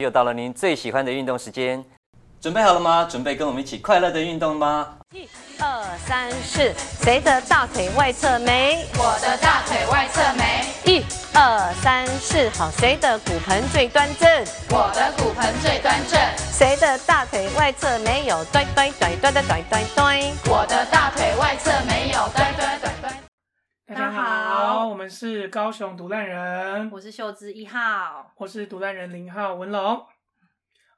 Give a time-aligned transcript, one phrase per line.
[0.00, 1.84] 又到了您最喜欢的运动时间，
[2.40, 3.06] 准备好了吗？
[3.08, 4.88] 准备跟我们一起快乐的运动吗？
[5.12, 8.86] 一二三四，谁的大腿外侧没？
[8.96, 10.64] 我的大腿外侧没。
[10.90, 14.26] 一二三四，好，谁的骨盆最端正？
[14.70, 16.18] 我的骨盆最端正。
[16.50, 18.42] 谁的大腿外侧没有？
[18.46, 20.32] 对对对对对对对对。
[20.50, 22.26] 我的大腿外侧没有？
[22.34, 22.79] 对对对对。
[23.90, 30.06] 大家好，我们是高雄独烂人，我是秀芝一号，我是独烂人零号文龙。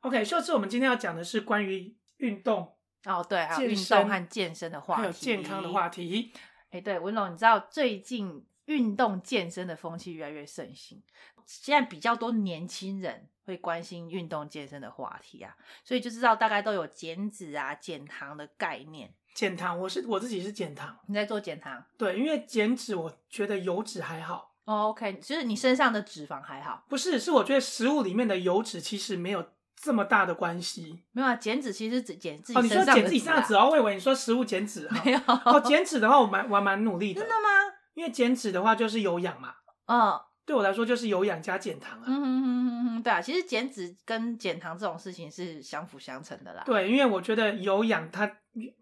[0.00, 6.34] OK，秀芝，我们今天要讲的是关于运动哦，对，还有运动和健身的话题，还有健康的话题。
[6.68, 11.02] 哎，对，文龙，你知道最近运动健身的风气越来越盛行，
[11.46, 19.14] 现在比较多年轻人会关心运动健身的话题啊，所以就知道大概都有减脂啊、减糖的概念。
[19.34, 20.96] 减糖，我是我自己是减糖。
[21.06, 21.82] 你在做减糖？
[21.96, 24.52] 对，因为减脂，我觉得油脂还好。
[24.64, 26.84] 哦，OK，就是你身上的脂肪还好。
[26.88, 31.02] 不是，是我觉得食物里面的油脂其实没有这么大的关系。
[31.12, 32.90] 没有啊，减脂其实只减自己身上的脂。
[32.90, 34.88] 哦，你说减自己身上的脂，哦，我以为你说食物减脂。
[35.04, 35.18] 没有。
[35.26, 37.20] 哦，减脂的话，我蛮我蛮努力的。
[37.20, 37.48] 真的吗？
[37.94, 39.54] 因为减脂的话就是有氧嘛。
[39.86, 40.20] 嗯。
[40.44, 42.04] 对我来说就是有氧加减糖啊。
[42.04, 46.64] 嗯哼哼哼哼，对啊，其实减脂跟减糖这种事情是相辅相成的啦。
[46.66, 48.26] 对，因为我觉得有氧它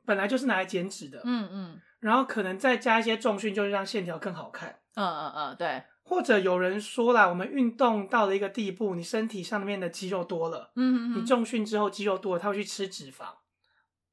[0.04, 1.20] 本来就是拿来减脂的。
[1.24, 1.80] 嗯嗯。
[2.00, 4.78] 然后可能再加一些重训，就是让线条更好看。
[4.94, 5.82] 嗯嗯嗯，对。
[6.02, 13.26] 或者有人说啦，我们运动到了一个地步，你身体上面的肌肉多了，嗯哼哼，你重训之后肌肉多了，他会去吃脂肪。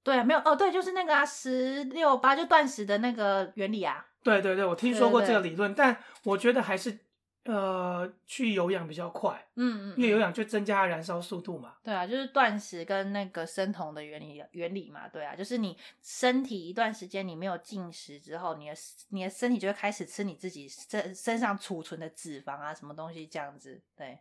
[0.03, 4.05] 对啊，没有哦，对，就是那个啊，十六八就断食的那个原理啊。
[4.23, 7.06] 对对对，我听说过这个理论，对对对，但我觉得还是。
[7.47, 11.75] 呃，去有氧比较快，嗯嗯，因为有氧就增加燃烧速度嘛。
[11.81, 15.07] 对啊，就是断食跟那个生酮的原理原理嘛。
[15.07, 18.75] 对啊，就是你身体一段时间你没有进食之后，你的
[19.11, 23.81] 你的身体就会开始吃你自己身身上储存的脂肪啊，什么东西这样子。
[23.95, 24.19] 对，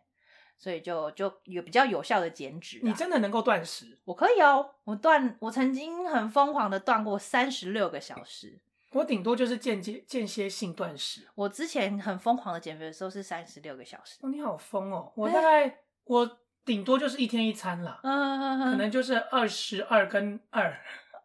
[0.57, 2.79] 所以就就有比较有效的减脂。
[2.81, 3.97] 你真的能够断食？
[4.05, 8.57] 我可以哦，我断，我曾经很疯狂的断过三十六个小时。
[8.91, 11.27] 我顶多就是间接间歇性断食。
[11.35, 14.17] 我之前很疯狂的减肥的时候是三十六个小时。
[14.21, 15.11] 哦，你好疯哦！
[15.15, 20.77] 我大概、欸、我顶多就是一天一餐啦，可能就是二十二跟二。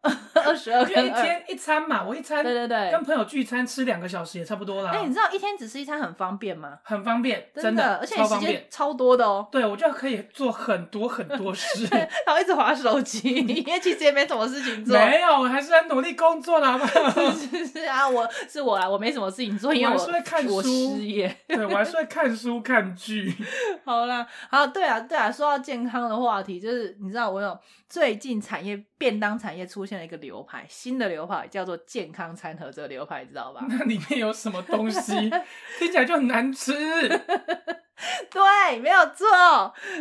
[0.45, 4.91] 二十二天，一天一餐嘛，我一餐，对对对，跟朋友聚餐吃两个小时也差不多啦。
[4.91, 6.77] 哎、欸，你知道一天只吃一餐很方便吗？
[6.83, 9.47] 很方便，真的，而且时间超多的哦。
[9.49, 11.87] 对，我就可以做很多很多事，
[12.27, 14.97] 然后一直划手机，因为其实也没什么事情做。
[14.97, 17.31] 没有，我还是很努力工作的，好不好？
[17.31, 20.69] 是是啊，我是我啦，我没什么事情做，因为我，我是会看书，我失
[21.05, 21.33] 业。
[21.47, 23.33] 对，我还是会看书看剧。
[23.85, 30.65] 好啦，好，对啊，对啊，说到健康的话题，就是你知道我有最近产业便当产业出现了一个流派。
[30.69, 33.65] 新的流派叫做健康餐盒，这个流派知道吧？
[33.69, 35.13] 那里面有什么东西？
[35.79, 36.73] 听起来就很难吃。
[38.29, 39.27] 对，没有错。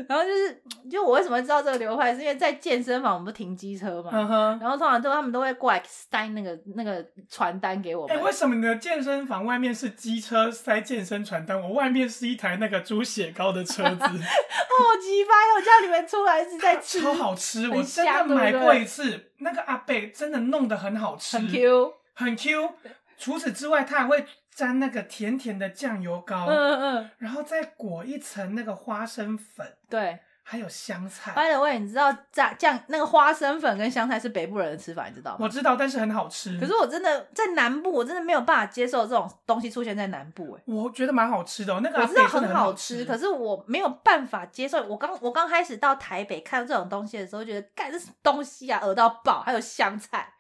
[0.09, 4.11] 然后就是，就我为什么会知道这个流派，是因为在健身房，我们不停机车嘛。
[4.11, 4.61] Uh huh.
[4.61, 8.17] 然后通常都他们都会过来塞那个那个传单给我们。
[8.17, 13.99] 哎、欸，为什么你的健身房外面是机车塞健身传单，我外面是一台那个猪血糕的车子？
[14.03, 15.29] 好奇葩！
[15.57, 19.31] 我叫你们出来是在吃，超好吃，我真的买过一次。
[19.39, 22.75] 那个阿贝真的弄得很好吃，很 Q，很 Q。
[23.19, 31.33] 除此之外，他还会沾那个甜甜的酱油膏，嗯嗯，然后再裹一层那个花生粉，对，还有香菜。
[31.33, 35.39] By the way，你知道炸酱那个花生粉跟香菜是北部人的吃法，你知道吗？
[35.41, 36.61] 我知道，但是很好吃。
[36.61, 40.53] 可是我真的在南部，我真的没有办法接受这种东西出现在南部。
[40.59, 44.83] 哎，我觉得蛮好吃的，那个我知道很好吃，可是我没有办法接受。
[44.87, 50.35] 我刚我刚开始到台北看到这种东西的时候，觉得干这东西啊，恶到爆，还有香菜。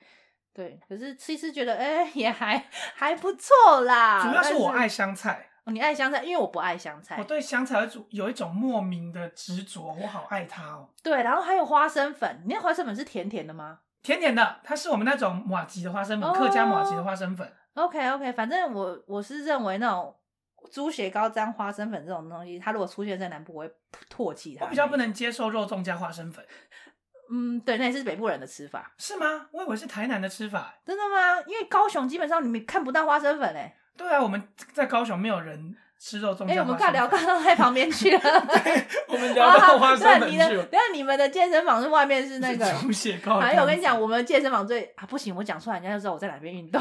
[0.54, 2.62] 对，可是吃一吃觉得，哎、欸，也还
[2.94, 4.22] 还不错啦。
[4.22, 7.16] 主要是我爱香菜，哦，你爱香菜，因为我不爱香菜。
[7.18, 10.90] 我对香菜有一种有一种莫名的执着，我好爱它哦。
[11.02, 13.78] 对，然后还有花生粉，你那花生粉是甜甜的吗？
[14.02, 17.50] 甜甜的，它是我们那种马吉的花生粉，哦、客家马吉的花生粉。
[17.74, 20.14] OK OK，反正我我是认为那种
[20.70, 23.72] 猪血糕沾花生粉这种东西，它如果出现在南部，我会
[24.14, 24.66] 唾弃它。
[24.66, 26.44] 我比较不能接受肉粽加花生粉。
[27.34, 29.46] 嗯，对，那也是北部人的吃法，是吗？
[29.52, 31.40] 我以为是台南的吃法，真的吗？
[31.46, 33.74] 因为高雄基本上你们看不到花生粉诶。
[33.96, 34.42] 对啊，我们
[34.74, 36.46] 在高雄没有人吃肉粽。
[36.46, 40.64] 哎、欸，我们尬聊尬到在旁边去了， 对，我们聊到花生粉去了。
[40.64, 46.80] 等下你们的健身房是外面是那个猪血糕，还有我跟你讲，我们的健身房最啊不行，我讲出来人家就知道我在哪边运动。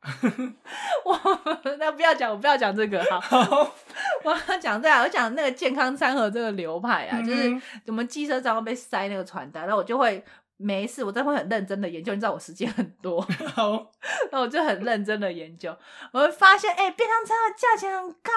[1.04, 1.40] 我
[1.78, 3.20] 那不要讲，我不要讲这个哈。
[3.20, 3.74] 好
[4.24, 10.24] 我要讲对啊，我讲那个健康餐盒这个流派啊，嗯、就是我们机车上会被塞那个传单，然后我就会
[10.56, 12.12] 没事，我真的会很认真的研究。
[12.14, 13.20] 你知道我时间很多，
[13.54, 13.90] 好，
[14.32, 15.76] 那我就很认真的研究。
[16.12, 18.32] 我会发现，哎、欸，便当餐的价钱很高、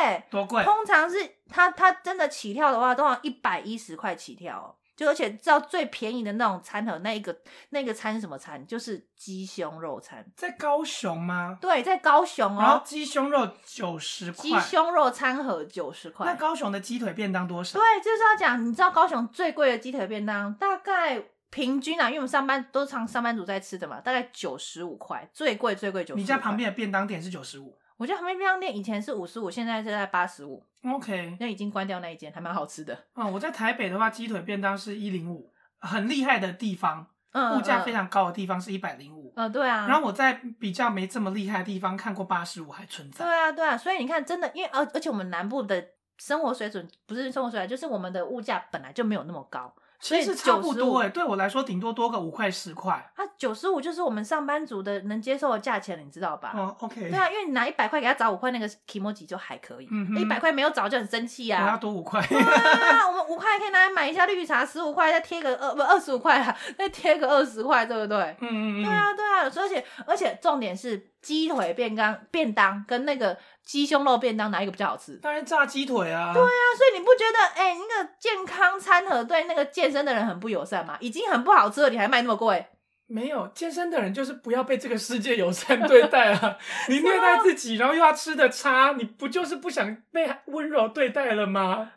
[0.00, 0.62] 欸，哎，多贵？
[0.64, 4.74] 通常是它它真的起跳的话，都要一百一十块起跳哦。
[5.02, 7.36] 就而且知道最便宜的那种餐盒，那一个
[7.70, 8.64] 那个餐是什么餐？
[8.66, 10.24] 就是鸡胸肉餐。
[10.36, 11.58] 在高雄吗？
[11.60, 12.60] 对，在高雄哦。
[12.60, 14.42] 然后鸡胸肉九十块。
[14.42, 16.26] 鸡胸肉餐盒九十块。
[16.26, 17.78] 那高雄的鸡腿便当多少？
[17.78, 21.20] 对，就是要讲，你知道高雄最贵的鸡腿便当大概
[21.50, 26.14] 平均啊，因为我们上班都是常上班族在吃的嘛，大概九十五块，最贵最贵九。
[26.14, 27.76] 你家旁边的便当店是九十五？
[28.02, 30.60] 我觉得旁边便当店以前是五十五，现在是在八十五。
[30.84, 32.98] OK，那已经关掉那一间，还蛮好吃的。
[33.14, 39.32] 嗯，我在台北的话，鸡腿便当是一零五，很厉害的地方，嗯，物价非常高的地方是一百零五。
[39.36, 39.86] 嗯，对啊。
[39.86, 43.24] 然后我在比较没这么厉害的地方看过八十五还存在。
[43.24, 43.78] 对啊，对啊。
[43.78, 49.72] 所以你看，真的，因为而而且我们南部的生活水准不是生活水准，就是我们的物价本来就没有那么高。
[50.02, 52.92] 其实差不多哎，对我来说顶多多个五块十块。
[53.14, 56.52] 啊，九十五就是我们上班族的能接受的价钱了，你知道吧？
[56.56, 57.08] 哦，OK。
[57.08, 59.86] 对啊，因为你拿一百块给他找五块，那个 kimochi 就还可以。
[59.92, 61.62] 嗯，一百块没有找就很生气啊。
[61.64, 62.20] 我要多五块。
[62.20, 68.18] 我们五块可以拿来买一下绿茶，十五块再贴个二不二十五块啊，再贴个二十块，对不对？
[68.40, 68.82] 嗯嗯嗯。
[68.82, 71.11] 对啊对啊，而且而且重点是。
[71.22, 75.14] 鸡腿便当便当跟那个鸡胸肉便当哪一个比较好吃？
[75.22, 76.32] 当然炸鸡腿啊！
[76.34, 80.96] 对啊，所以你不觉得哎、欸，那个健康餐盒对那个健身的人很不友善吗？
[81.00, 82.66] 已经很不好吃了，你还卖那么贵？
[83.06, 86.56] 没有，健身的人就是不要被这个世界友善对待啊！
[86.88, 91.92] 你虐待自己，然后又要吃的差，你不就是不想被温柔对待了吗？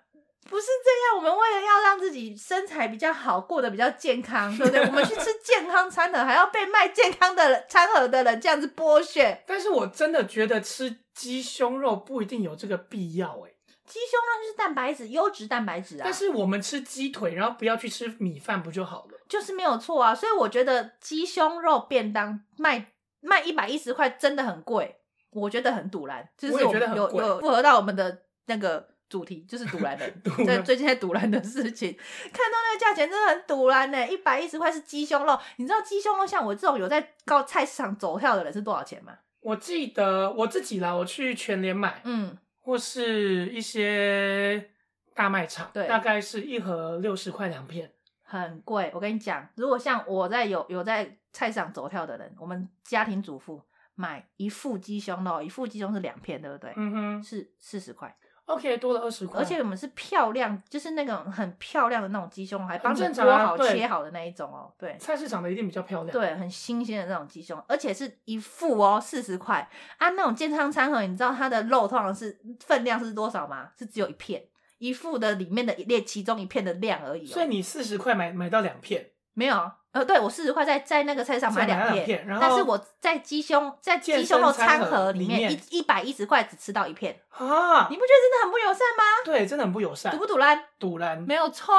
[0.48, 4.82] 不是这样，我们为了要让自己身材比较好，过得比较健康， 对不对？
[4.86, 9.42] 我们去吃健康餐盒，还要被卖健康的餐盒的人这样子剥削。
[9.48, 13.50] 但是我真的觉得吃鸡胸肉不一定有这个必要，哎，
[13.86, 16.02] 鸡胸肉就是蛋白质，优质蛋白质啊。
[16.04, 19.18] 但是我们吃鸡腿，然后不要去吃米饭，不就好了？
[19.28, 20.14] 就是没有错啊。
[20.14, 24.98] 所以我觉得鸡胸肉便当卖卖一百一十块真的很贵，
[25.32, 28.95] 我觉得很堵然，就是我们有有符合到我们的那个。
[29.08, 30.12] 主题就是赌烂的，
[30.46, 39.14] 在最近在赌烂的事情，看到那个价钱真的很赌烂呢，一百一十块是鸡胸肉，你知道鸡胸肉像我这种有在高菜市场走跳的人是多少钱吗？
[39.42, 44.72] 我记得我自己啦，我去全联买，嗯，或是一些
[45.14, 47.92] 大卖场，对，大概是一盒六十块两片，
[48.24, 48.90] 很贵。
[48.94, 53.62] 我跟你讲，如果像我在有有在菜市场走跳的人，我们家庭主妇
[53.94, 56.74] 买一副鸡胸肉，一副鸡胸是两片，对不对？
[56.76, 58.18] 嗯哼，是四十块。
[58.46, 64.72] OK，多了二十块，而且我们是漂亮，就是那种很漂亮的那种鸡胸，还帮你剥好、切好的那一种哦。
[64.78, 66.12] 对，菜市场的一定比较漂亮。
[66.12, 69.68] 对，很新鲜的那种鸡胸，而且是一副哦，四十块。
[69.98, 73.72] 啊那种健康餐盒，你知道它的肉通常是分量是多少吗？
[73.78, 74.44] 是只有一片，
[74.78, 77.26] 一副的里面的一列其中一片的量而已。
[77.26, 79.10] 所以你四十块买买到两片？
[79.36, 79.72] 没有。
[79.92, 87.88] 呃，对，我四十块在在那个菜市场买两片，片，但是我在鸡胸在鸡胸肉餐盒里面一一百一十块只吃到一片啊！
[87.90, 89.04] 你不觉得真的很不友善吗？
[89.24, 90.12] 对，真的很不友善。
[90.12, 90.62] 堵不堵烂？
[90.78, 91.74] 堵烂，没有错。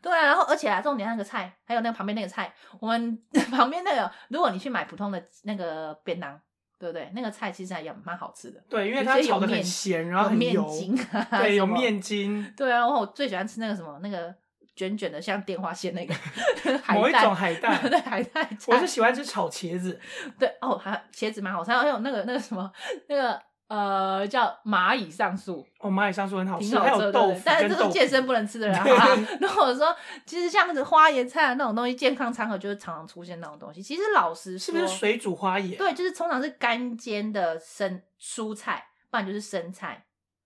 [0.00, 2.50] 对啊，然后而且啊，重点那个菜，还有那个旁边那个菜，
[2.80, 3.18] 我们
[3.52, 6.40] 旁边那个，如果你去买普通的那个便当，
[6.78, 7.10] 对不对？
[7.14, 8.60] 那个菜其实还也蛮好吃的。
[8.70, 12.54] 对，因为它炒的很咸，然后很油，有面筋啊，对，有面筋。
[12.56, 14.34] 对啊，然后我最喜欢吃那个什么那个。
[14.76, 16.14] 卷卷的像电话线那个
[16.82, 18.48] 海带某一种海带， 对海带。
[18.66, 19.98] 我是喜欢吃炒茄子，
[20.38, 22.70] 对哦，还茄子蛮好吃，还有那个那个什么
[23.08, 29.08] 那个呃叫蚂蚁上树，哦蚂蚁上树很好吃，还有豆腐，但是这是健身不能吃的人，好吧？
[29.40, 29.94] 然后我说，
[30.26, 33.82] 其实像是花椰菜那种东西，健康餐盒就是常常出现那种东西。
[33.82, 35.76] 其实老实说，是不是水煮花椰？
[35.76, 40.04] 对，就是通常是干煎的生蔬菜，不然就是生菜。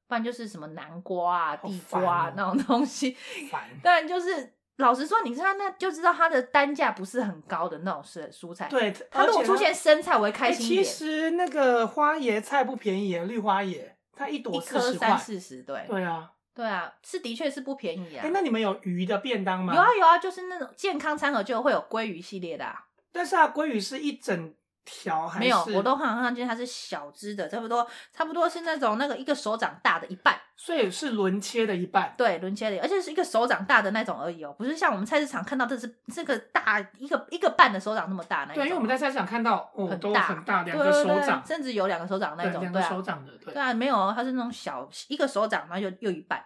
[0.09, 3.15] 不然就是什么南瓜啊、地瓜、啊、那种东西，
[3.85, 8.67] 当然就是老实说，你看那就知道它的单价不是很高的那种是蔬菜。
[8.69, 10.83] 对，它如果出现生菜，我会开心一点。
[10.85, 13.83] 其实那个花椰菜不便宜，绿花椰
[14.17, 15.85] 它一朵四十块，三四十，对。
[15.87, 18.25] 对啊，对啊，是的确是不便宜啊。
[18.25, 19.75] 哎，那你们有鱼的便当吗？
[19.75, 22.87] 有啊有啊，就是那种健康餐盒就会有鲑鱼系列的啊。
[23.13, 24.55] 但是啊，鲑鱼是一整。
[24.89, 38.55] 条还是没有，我都好像见它是小只的，差不多差不多是那种那个一个手掌大的一半，所以是轮切的一半，对，轮切的，而且是一个手掌大的那种而已哦，不是像我们菜市场看到这是这个大一个一个半的手掌那么大那种。
[38.55, 46.45] 对，因为我们在菜市场看到哦，很大很大，两个手掌，甚至有两个手掌那种，两个手掌的，对，对啊，没有，它是那种小一个手掌，然后又又一半。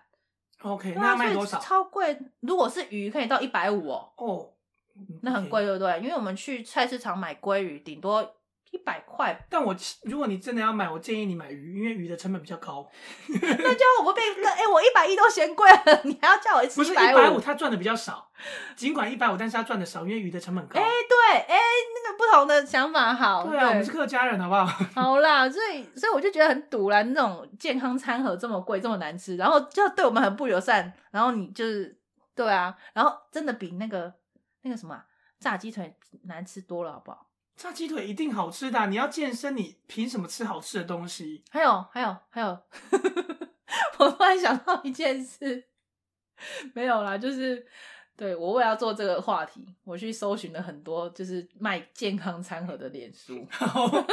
[0.62, 1.58] OK，那卖多少？
[1.58, 4.12] 超贵，如果是鱼可以到一百五哦。
[4.16, 4.48] 哦，
[5.22, 6.00] 那很贵，对不对？
[6.00, 8.36] 因为我们去菜市场买鲑鱼，顶多。
[8.72, 12.88] 一百块，但我如果你真的要买，我建议你买鱼，因为鱼的成本比较高。
[13.28, 18.30] 那叫我不被那哎，我一百一都嫌贵了，你还要叫我不是一百五，他赚的比较少。
[18.74, 20.80] 尽管一百五，但是他赚的少，因为鱼的成本高。
[20.80, 21.58] 哎，对，哎，
[21.94, 23.46] 那个不同的想法好。
[23.46, 24.64] 对啊，我们是客家人，好不好？
[24.96, 31.94] 好啦，所以所以我就觉得很堵啦，那种健康餐盒这么贵，这么难吃，然后就对我们很不友善，然后你就是
[32.34, 34.10] 对啊，然后真的比那个
[34.62, 35.04] 那个什么
[35.38, 37.28] 炸鸡腿难吃多了，好不好？
[37.54, 41.44] 炸鸡腿一定好吃的，你要健身，你凭什么吃好吃的东西？
[41.50, 42.48] 还有还有还有，
[43.98, 45.68] 我突然想到一件事，
[46.74, 47.66] 没有啦，就是
[48.16, 53.46] 对我为了要做这个话题，我去搜寻了很多就是卖健康餐盒的脸书，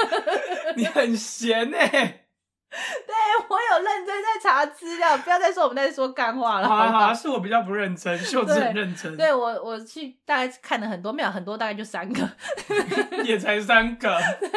[0.75, 2.25] 你很闲哎、欸。
[3.07, 3.15] 对，
[3.49, 6.67] 我有认真在查资料，不要再说我们在说干话了。
[6.67, 9.17] 好啊 好啊，是我比较不认真，秀智很认真。
[9.17, 12.29] 对，我我去大概看了很多，没有很多，大概就三个，
[13.25, 14.15] 也才三个。
[14.39, 14.49] 对，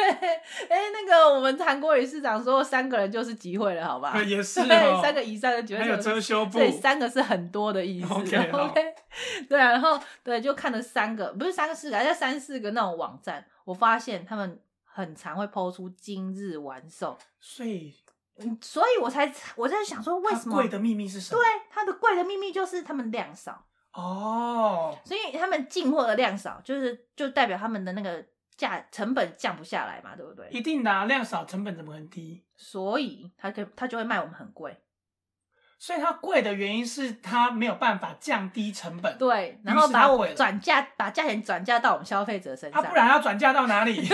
[0.69, 4.15] 哎，那个我们韩国瑜市长说三个人就是集会了，好吧？
[4.21, 5.81] 也是、哦，对，三个以上的集会。
[5.81, 6.59] 还有遮羞布。
[6.59, 8.13] 对，三个是很多的意思。
[8.13, 8.93] OK，, okay
[9.49, 17.95] 对啊，然后对，就看了三个，不是三个四个，而是三四个那种网站，我发现他们很常会 po 出今日玩手，所以。
[18.37, 21.39] 嗯，所以我才我在想说，为什么贵的秘密是什么？
[21.39, 28.25] 对，它的贵的秘密就是他们量少哦，所以他们进货的量少，就是就代表他们的那个
[28.57, 30.47] 价成本降不下来嘛，对不对？
[30.49, 32.43] 一定的啊，量少成本怎么很低？
[32.55, 34.81] 所以他就他就会卖我们很贵，
[35.77, 44.01] 所以它贵的原因是它没有办法降低成本，对，然后把我转嫁把价钱转嫁到我们消费者身上，啊，不然要转嫁到哪里？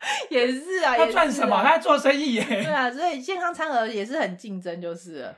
[0.30, 1.54] 也是啊，他赚什么？
[1.56, 2.44] 啊、他在做生意耶。
[2.44, 5.36] 对啊，所以健康餐盒也是很竞争，就是了。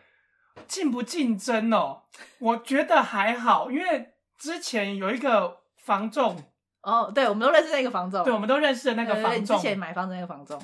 [0.68, 2.02] 竞不竞争哦？
[2.38, 6.36] 我觉得还好，因为之前有一个房仲
[6.82, 10.60] 哦，对，我们都认识那个房仲，对，我们都认识的那个房仲，之前买房子那个房仲。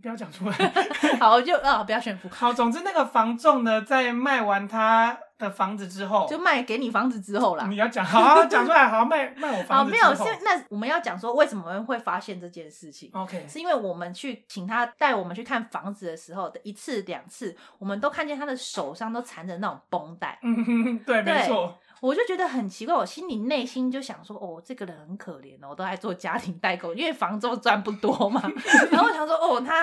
[0.00, 0.56] 不要讲出来，
[1.20, 2.26] 好，就啊、哦，不要炫富。
[2.30, 7.66] 好，总之那个房仲呢，在卖完他的房子之后，就卖给你房子之后啦。
[7.68, 20.38] 你要讲，好，好，讲出来，好，卖卖我房子之没有，是那我们要讲说，为什么会发现这件事情？OK，是因为我们去请他带我们去看房子的时候的一次两次，我们都看见他的手上都缠着那种绷带。
[20.42, 21.78] 嗯哼，对，没错。
[22.00, 28.42] 我就觉得很奇怪，我心里内心就想说，哦，这个人很可怜哦，我都爱做家庭代购，因为房租赚不多嘛。
[28.92, 29.34] 然后我想说，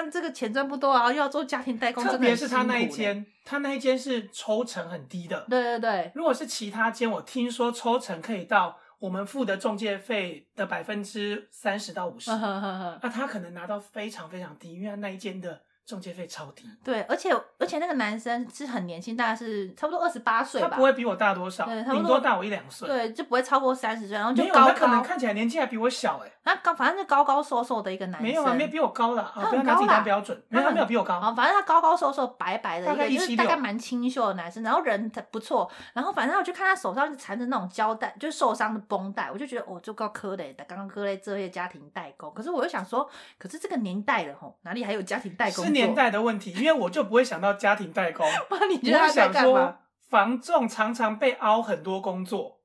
[0.01, 5.45] 哦，他这个钱赚不多啊，又要做家庭代工，特别是他那一间，他那一间是抽成很低的。
[5.49, 15.61] 对对对，如果是其他间，我听说抽成可以到我们付的中介费的百分之三十到五十，那他可能拿到非常非常低，因为他那一间的。
[15.85, 45.70] 中介费超低，对，而且而且那个男生是很年轻，大概是差不多二十八岁吧，他不会比我大多少，对，顶多大我一两岁，对，就不会超过三十岁，然后就高高，他可能看起来年纪还比我小，哎，那高，反正是高高瘦瘦的一个男生，没有啊，没有比我高了，他很高啦，标准，没有，他没有比我高，啊，反正他高高瘦瘦，白白的，一个就是大概蛮清秀的男生，然后人不错，然后反正我就看他手上就缠着那种胶带，就是受伤的绷带，我就觉得哦，就高科的，刚刚科嘞这些家庭代工，可是我又想说，可是这个年代了吼，哪里还有家庭代工？
[45.75, 46.51] 是年代的问题。
[46.53, 48.25] 因为我就不会想到家庭代工，
[48.69, 49.49] 你觉得他在干嘛？
[49.49, 49.77] 我想说，
[50.09, 52.57] 房仲常常被凹很多工作。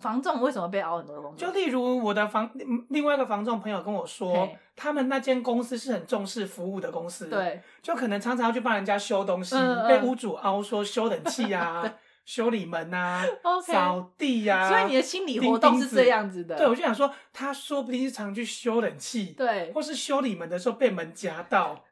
[0.00, 1.48] 房仲为什么被凹很多工作？
[1.48, 2.48] 就例如我的房
[2.90, 11.82] 另外一个房仲朋友跟我说，他们那间公司是很重视服务的公司，对，就可能常常要去帮人家修东西，嗯嗯被屋主凹说修冷气啊、
[12.24, 13.24] 修理门啊、
[13.66, 14.68] 扫地啊。
[14.68, 16.56] 所以你的心理活动是这样子的。
[16.56, 21.84] 对，我就想说，他说不定是常去修冷气，对，或是修理门的时候被门夹到。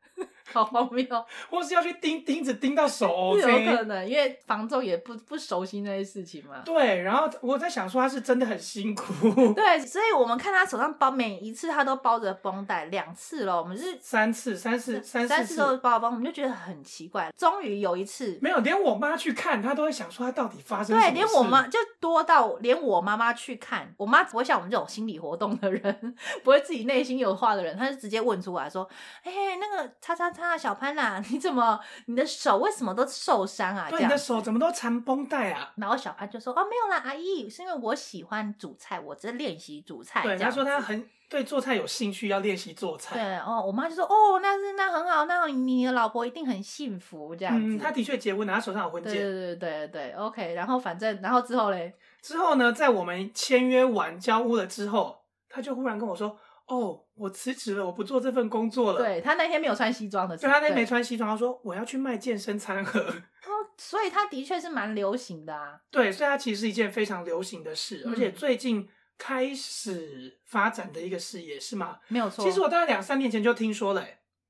[0.52, 1.04] 好荒谬，
[1.50, 6.62] 或是要去钉钉子钉到手，有可能，因为房仲也不不熟悉那些事情嘛。
[6.64, 9.12] 对，然后我在想说他是真的很辛苦。
[9.54, 17.30] 对，所以我们看他手上包，每一次他都包着绷带，两次了，我们是三次，三次，三三次都包绷，我们就觉得很奇怪。
[17.36, 21.10] 终于有一次，没有，连我妈去看，她都会想说他到底发生什么事。
[21.10, 28.88] 对，连我妈就多到连我妈妈去看，我妈不会像我们这种心理活动的人， 不会自己内心有话的人，她就直接问出来说
[29.24, 33.88] ：“哎、欸，那个叉叉叉小潘呐， 你怎么你的手为什么都受伤啊？
[33.90, 43.14] 对，你的手怎么都缠绷带啊？”然后小潘就说：“哦，没有啦，阿姨，是因为我喜欢煮菜，我在练习煮菜。”对，他说他很对做菜有兴趣，要练习做菜。
[43.16, 49.10] 对哦，我妈就说：“哦，那是那很好，那你的老婆一定很幸福。”这样子，嗯，他的确结婚了，他手上有婚戒。
[49.14, 50.54] 对对对对对，OK。
[50.54, 56.38] 然后反正，然后之后嘞，之后呢，在我们签约完交屋了之后，他就忽然跟我说。
[56.66, 58.98] 哦，我辞职了，我不做这份工作了。
[58.98, 63.00] 对，他那天没有穿西装的，对，他那天没穿西装，他说我要去卖健身餐盒。
[63.46, 65.80] 哦，所以他的确是蛮流行的啊。
[65.90, 72.00] 对，所以他其实是一件非常流行的事，嗯、而且最近开始发展的一个事业，是吗？
[72.08, 72.44] 没有错。
[72.44, 74.04] 其实我大概两三年前就听说了，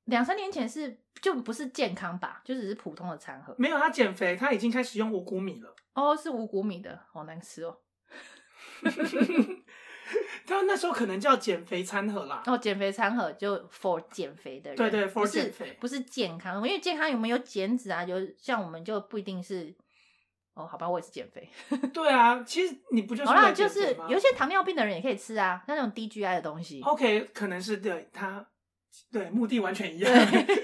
[0.05, 3.53] 两三年前是就不是健康吧，就只是普通的餐盒。
[3.59, 5.75] 没有，他减肥，他已经开始用五谷米了。
[5.93, 7.77] 哦，是五谷米的，好难吃哦。
[10.47, 12.41] 他那时候可能叫减肥餐盒啦。
[12.45, 18.03] 哦，减肥餐盒就 for 减肥的人，对对，for 减肥，不是健康，因为健康有没有减脂啊？
[18.03, 19.75] 有像我们就不一定是。
[20.53, 21.47] 哦，好吧，我也是减肥。
[21.93, 23.29] 对啊，其实你不就是？
[23.29, 26.81] 好啦，就是有些糖尿病的人也可以吃啊，那种低 GI 的东西。
[26.81, 28.43] OK，可能是对他，
[29.11, 30.11] 对目的完全一样，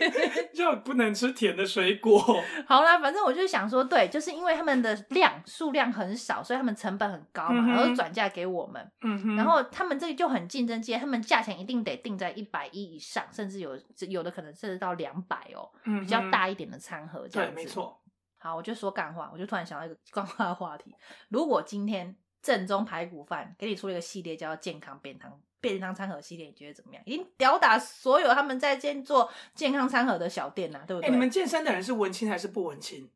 [0.54, 2.20] 就不能吃甜的水果。
[2.68, 8.92] 好啦，反正我就想说，对，就是因为他们的量数量很少，所以他们成本很高嘛，嗯、然后转嫁给我们。
[9.02, 9.36] 嗯哼。
[9.36, 13.78] 然后他们这个就很竞争激烈，他们价钱一定得定在一百一以上，甚至有
[14.10, 17.56] 有的可能甚至到两百哦，比较大一点的餐盒这样子。
[17.56, 18.00] 对，没错。
[18.38, 20.94] 好，我就说干话，我就突然想到一个干话的话题。
[21.30, 25.32] 如果今天正宗排骨饭给你出了一个系列，叫健康便当
[25.63, 27.01] 便当餐盒系列，你觉得怎么样？
[27.05, 31.08] 已经吊打所有他们在建做健康餐盒的小店呐、啊，对不对？
[31.08, 33.10] 欸、你们健身的人是文青还是不文青？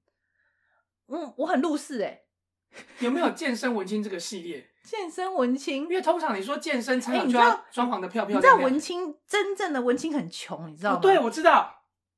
[1.10, 2.22] 嗯，我很入世哎。
[3.00, 4.70] 有没有健身文青这个系列？
[4.84, 8.42] 健身文青，因为通常你说健身餐盒就要装潢的漂漂亮亮。
[8.42, 10.98] 你知道文青真正的文青很穷，你知道吗？
[10.98, 11.74] 哦、对，我知道。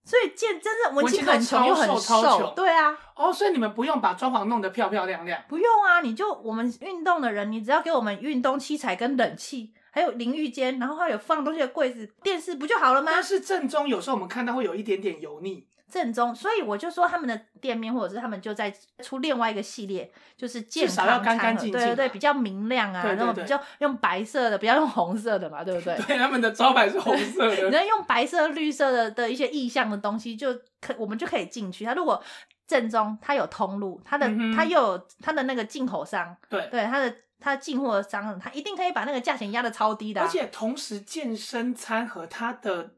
[0.06, 2.98] 所以健真正文青很穷又很瘦，对啊。
[3.16, 6.02] 哦，所以你们不用把装潢弄得漂漂亮亮，不用啊。
[6.02, 13.12] 你就我们运动的人，你只要给我们运动器材跟冷气，还有淋浴间，然后还有放东西的柜子、电视，不就好了吗？
[13.14, 15.68] 但是正宗有时候我们看到会有一点点油腻。
[15.92, 25.98] 正宗，所以我就说他们的店面或者是他们就在出另外一个系列，就是健康餐盒，至少要干干净净，对对对，比较明亮啊，那种比较用白色的，不要用红色的嘛，对不对？
[26.06, 31.84] 对，他们的招牌是红色的，你要用白色、绿色的的一些意象的东西，就可我们就可以进去。
[31.84, 32.24] 他如果
[32.68, 42.92] 正宗，它有通路，它的他、嗯、又有它的那个进口商，对对，它的他进货商，他一定可以把那个价钱压的超低的、而且同时，健身餐和他的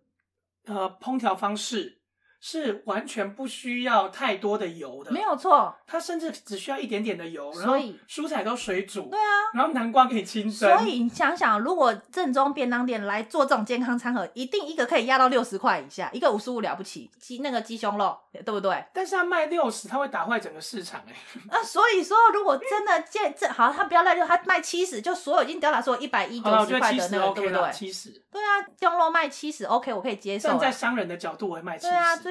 [0.65, 2.00] 呃烹调方式。
[2.43, 5.73] 是完全不需要太多的油的，没有错。
[5.85, 9.03] 它甚至只需要一点点的油，所以蔬菜都水煮。
[9.03, 10.53] 对啊，然后南瓜可以清蒸。
[10.53, 17.11] 所以你想想，如果正宗便当店来做这种健康餐盒，一定一个可以压到六十块以下，一个五十五了不起。
[17.19, 18.83] 鸡那个鸡胸肉，对不对？
[18.91, 21.39] 但是它卖六十，它会打坏整个市场哎、欸。
[21.55, 27.71] 啊，所以说如果真的健这好，他不要赖六他卖七十，就所有已经吊打说一百一九十块的那个，对不对？
[27.71, 28.09] 七十。
[28.31, 30.49] 对啊，鸡胸肉卖七十，OK，我可以接受。
[30.49, 32.30] 站在商人的角度，我会卖七十。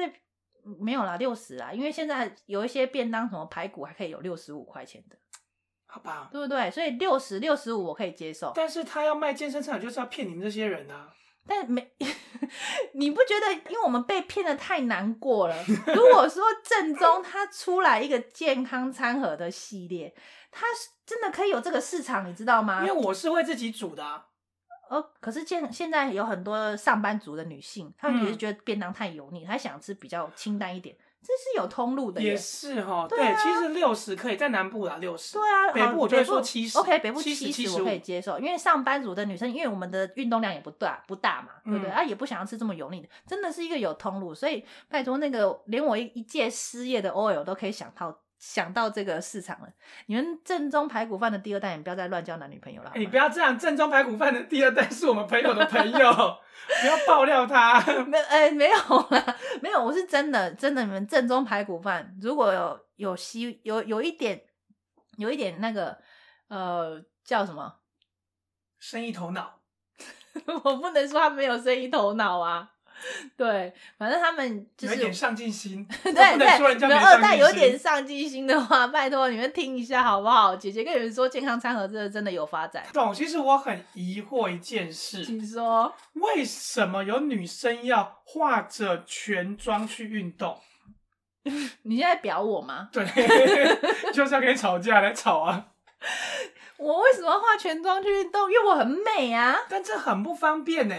[0.79, 5.15] 没有啦，六十啊，因为现在有一些便当，什么排骨还可以有六十五块钱的，
[5.85, 6.69] 好吧，对不对？
[6.71, 8.51] 所以六十六十五我可以接受。
[8.55, 11.09] 但是他要卖健身餐，就是要骗你们这些人啊！
[11.47, 11.91] 但没，
[12.93, 13.51] 你不觉得？
[13.71, 15.55] 因为我们被骗的太难过了。
[15.95, 20.13] 如果说正宗 他出来一个健康餐盒的系列，
[20.51, 20.67] 他
[21.05, 22.85] 真的可以有这个市场，你知道吗？
[22.85, 24.27] 因为我是会自己煮的啊。
[24.91, 32.21] 哦，可是现现在有很多上班族的女性，她们也是觉得便当太油腻，她、嗯、想吃比较清淡一点，这是有通路的。
[32.21, 35.37] 也是哈、哦，对，啊、对，其实六十可以在南部啦，六十。
[35.37, 36.77] 对啊，北部我就会说七十。
[36.77, 41.89] OK，北部七十我可以接受，因为上班族的女生，因为我们的运动量也不大不大嘛，对不对？
[41.89, 48.19] 嗯、啊，也不想要吃这么油腻的，真的是一个有通路，所以拜托那个连我一一届失业的 OL 都可以想到。
[48.41, 49.67] 想到这个市场了，
[50.07, 52.89] 你们正宗排骨饭的第二代，你不要再乱交男女朋友了。
[52.95, 56.11] 欸、你不要这样，正宗排骨饭的第二代是我们朋友的朋友，
[56.81, 57.79] 不要爆料他。
[58.05, 58.77] 没，哎、欸，没有
[59.11, 64.41] 啦，没有，我是真的，真的，你们正宗排骨饭如果有有希有有一点
[65.17, 65.95] 有一点那个
[66.47, 67.75] 呃叫什么
[68.79, 69.61] 生意头脑，
[70.63, 72.71] 我不能说他没有生意头脑啊。
[73.35, 75.87] 对，反正他们就是有点上进心。
[76.03, 80.55] 对对，你们二代有点上进心的话，拜托你们听一下好不好？
[80.55, 82.83] 姐姐跟你们说，健康餐盒这个真的有发展。
[82.93, 90.59] 懂，其实我很疑惑一件事，请说，为什么有女生要化着全妆去运动？
[91.83, 92.89] 你现在表我吗？
[92.91, 93.03] 对，
[94.13, 95.67] 就是要跟你吵架来吵啊！
[96.77, 98.51] 我为什么要化全妆去运动？
[98.51, 99.57] 因为我很美啊！
[99.67, 100.95] 但这很不方便呢。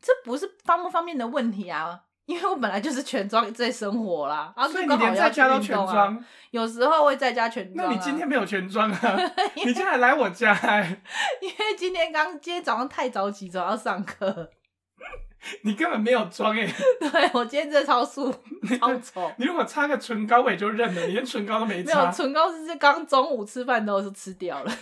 [0.00, 7.88] 这不是方不方便的问题啊，因为我本来就是全妆在生活啦，啊，所以你连在家都全妆，有时候会在家全妆。
[7.88, 9.18] 那你今天没有全妆啊？
[9.56, 10.52] 你今天还来我家？
[11.40, 14.50] 因为今天刚今天早上太早起，早要上课。
[15.62, 16.66] 你根本没有妆哎！
[16.98, 18.30] 对，我今天这超素，
[18.78, 19.30] 超丑。
[19.36, 21.06] 你如果擦个唇膏，我也就认了。
[21.06, 22.00] 你连唇膏都没擦。
[22.00, 24.72] 没有，唇膏是刚中午吃饭都是吃掉了。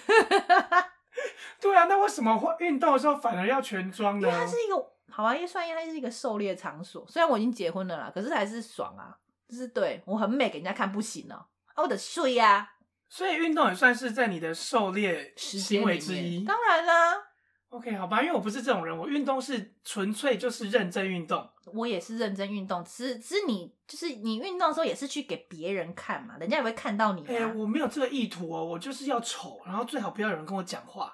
[1.61, 4.27] 对啊，那为什么会运动的时候反而要全妆呢？
[4.27, 4.96] 因为它是一个。
[5.11, 9.17] 好啊，因为算因为它是一个狩猎场所，虽然我已经结婚了啦，可是还是爽啊，
[9.49, 12.73] 就是对我很美给人家看不行哦、喔，啊我的睡呀，
[13.09, 16.45] 所以运动也算是在你的狩猎行为之一。
[16.45, 17.23] 当然啦。
[17.71, 21.47] OK，好吧，因为我不是这种人，我运动是纯粹就是认真运动。
[21.75, 27.25] 我也是认真运动，只是只是你就是你运动的时候也是去给别人看嘛，人家也会看到你、啊。
[27.29, 31.13] 哎、欸，我没有这个意图哦，我就是要丑，然后最好不要有人跟我讲话，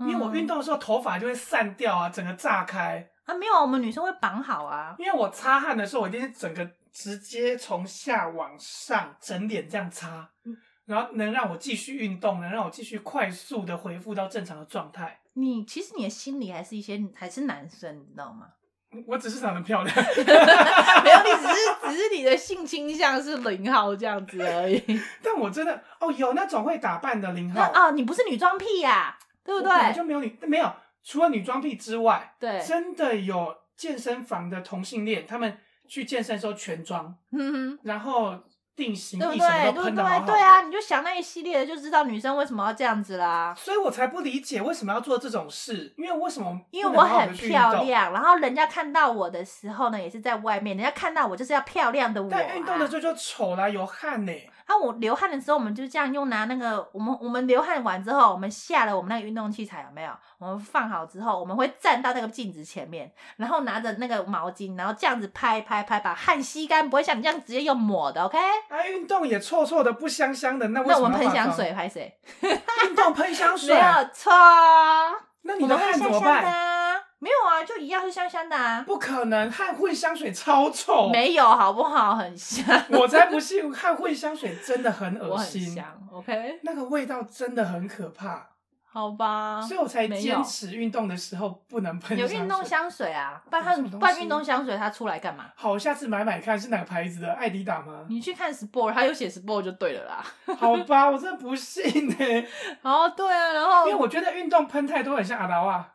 [0.00, 3.34] 因为我运动的时候头发就会散掉啊，整个炸开啊。
[3.34, 4.94] 没有，我们女生会绑好啊。
[4.98, 10.28] 因为我擦汗的时候，我一定是整个直接从下往上整脸这样擦，
[10.86, 15.20] 然后能让我继续运动，能让我继续快速的恢复到正常的状态。
[15.34, 18.46] 你其实你的心里还是一些还是男生，你知道吗？
[19.06, 24.82] 我只是长得漂亮， 没有，你只是只是你的性倾向是零号这样子而已。
[25.22, 29.14] 但我真的哦，有那种会打扮的零号啊，你不是女装癖呀，
[29.48, 29.92] 对不对？
[29.94, 30.70] 就没有女没有，
[31.02, 35.58] 除了女装癖之外，对，真的有健身房的同性恋，他们
[35.88, 38.38] 去健身的时候全装，嗯哼，然后。
[38.78, 39.72] 定型，对不对？
[39.72, 40.62] 对对对啊！
[40.62, 43.52] 你就想那一系列的，就知道女生为什么要这样子啦。
[43.58, 46.58] 所以我才不理解为什么要做这种事，因为为什么？
[46.70, 52.38] 因为我很漂亮，然后人家看到我的时候呢，也是在外面，人家看到我就是要漂亮的我、啊。
[52.38, 54.32] 但运动的时候就丑啦，有汗呢。
[54.66, 60.10] 啊，我流汗的时候，我们就这样用拿那个，我们我们流汗完之后，我们下了我们那个运动器材有没有？
[60.36, 68.38] 我们放好之后，我们会站到那个镜子前面，然后拿着那个毛巾，然后这样子拍拍拍，把汗吸干，不会像你这样直接用抹的，OK？
[68.68, 72.18] 啊，运动也臭臭的，不香香的，那为什么那我们喷香水拍谁？
[72.86, 74.32] 运动喷香水没有错。
[75.42, 76.42] 那你的汗怎么办？
[77.20, 78.84] 没有啊，就一样是香香的啊！
[78.86, 81.08] 不可能，汗混香水超臭。
[81.08, 82.14] 没有，好不好？
[82.14, 82.64] 很香。
[82.90, 85.64] 我才不信，汗混香水真的很恶心。
[85.64, 86.60] 很香，OK。
[86.62, 88.50] 那个味道真的很可怕。
[88.90, 89.60] 好吧。
[89.60, 92.16] 所以我才坚持运动的时候不能喷。
[92.18, 95.46] 有运动香水啊，不然它不然运动香水它出来干嘛？
[95.54, 98.04] 好，我下次买买看是哪个牌子的，艾迪达吗？
[98.10, 100.24] 你去看 Sport，它有写 Sport 就对了啦。
[100.56, 102.48] 好吧， 我真的不信呢、欸。
[102.82, 105.94] 哦，对啊，然后因为我觉得运动喷太多很像阿劳啊。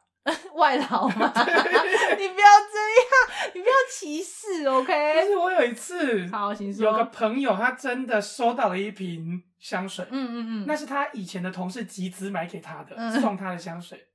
[0.54, 1.34] 外劳吗？
[1.36, 4.88] 你不要这样，你不要歧视，OK？
[5.18, 6.54] 但是我有一次，好。
[6.54, 14.08] 有个朋友，他真的收到了一瓶香水，嗯嗯嗯，那是他以前的同事集资买给他的，嗯、送他的香水。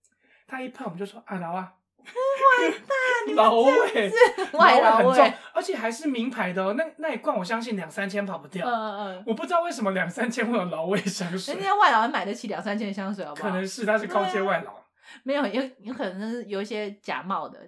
[0.47, 4.13] 他一喷，我们就说啊，老啊，完蛋，老味，
[4.53, 6.75] 外劳很重，而且还是名牌的哦。
[6.75, 8.67] 那那一罐我相信两三千跑不掉。
[8.67, 11.55] 嗯嗯嗯，我不知道为什么两三千会有老味香水。
[11.55, 13.49] 人家外劳买得起两三千的香水，好不好？
[13.49, 14.75] 可能是他是高阶外劳。
[15.23, 17.59] 没有，有有可能是有一些假冒的，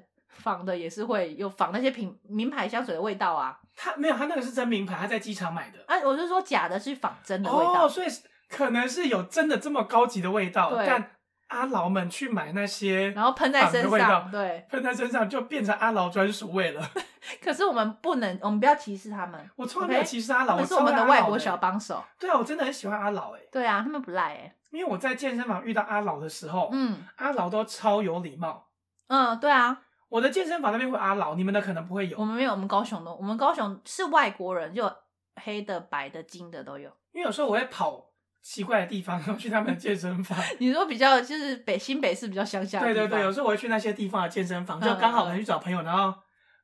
[0.41, 3.59] 仿的也是会有仿那些品名牌香水的味道啊。
[3.77, 5.79] 他没有，他那个是真名牌，他在机场买的。
[5.87, 7.87] 啊，我是说假的，是仿真的味道。
[7.87, 8.09] 哦，所以
[8.49, 11.11] 可能是有真的这么高级的味道，对但
[11.49, 16.91] 阿劳们去买那些，然后喷在身上，对，喷在身上就变成阿劳专属味了。
[17.43, 19.51] 可是我们不能，我们不要歧视他们。
[19.57, 22.03] 我从来没有歧视阿劳，我是我们的外国小帮手。
[22.19, 23.41] 对啊，我真的很喜欢阿劳，哎。
[23.51, 24.55] 对啊，他们不赖哎。
[24.71, 28.69] 因为我在健身房遇到阿劳的时候，嗯，阿劳都超有礼貌。
[29.09, 29.77] 嗯，对啊，
[30.11, 32.19] 我的健身房那边会阿老，你们的可能不会有。
[32.19, 34.93] 我们没有，我们高雄的，我们高雄是外国人，就
[35.37, 36.91] 黑的、白的、金的都有。
[37.13, 38.05] 因为有时候我会跑
[38.43, 40.37] 奇怪的地方，然后去他们的健身房。
[40.59, 42.87] 你说比较就是北新北市比较乡下的。
[42.87, 46.13] 对对对，有时候我会去那些地方的健身房，就刚好可能去找朋友，然后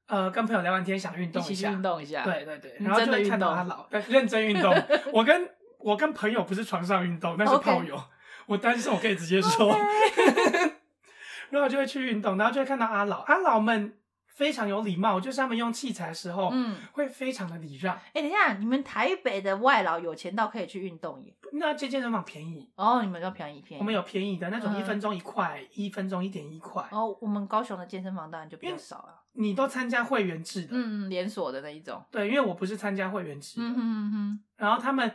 [0.09, 2.25] 呃跟朋友聊完天，想运动一下，运动一下。
[2.25, 4.75] 对对对，然后就会看到阿老，认真运动。
[5.13, 7.97] 我跟我跟朋友不是床上运动，那是炮友。
[8.47, 9.73] 我单身，我可以直接说。
[11.51, 17.95] 然后就会去运动，然后就会看到阿老，阿老们非常有礼貌，就是他们用器材的时候，嗯，会非常的礼让。
[17.95, 21.35] 哎、欸，等一下，你们台北的外劳有钱到可以去运动耶？
[21.53, 23.81] 那这健身房便宜哦，你们要便宜便宜。
[23.81, 26.87] 我们有便宜的那种，一分钟一块，嗯、一分钟一点一块。
[26.91, 29.23] 哦，我们高雄的健身房当然就比较少了。
[29.33, 32.05] 你都参加会员制的，嗯嗯，连锁的那一种。
[32.11, 33.67] 对，因为我不是参加会员制的。
[33.67, 34.41] 嗯哼嗯哼。
[34.57, 35.15] 然后他们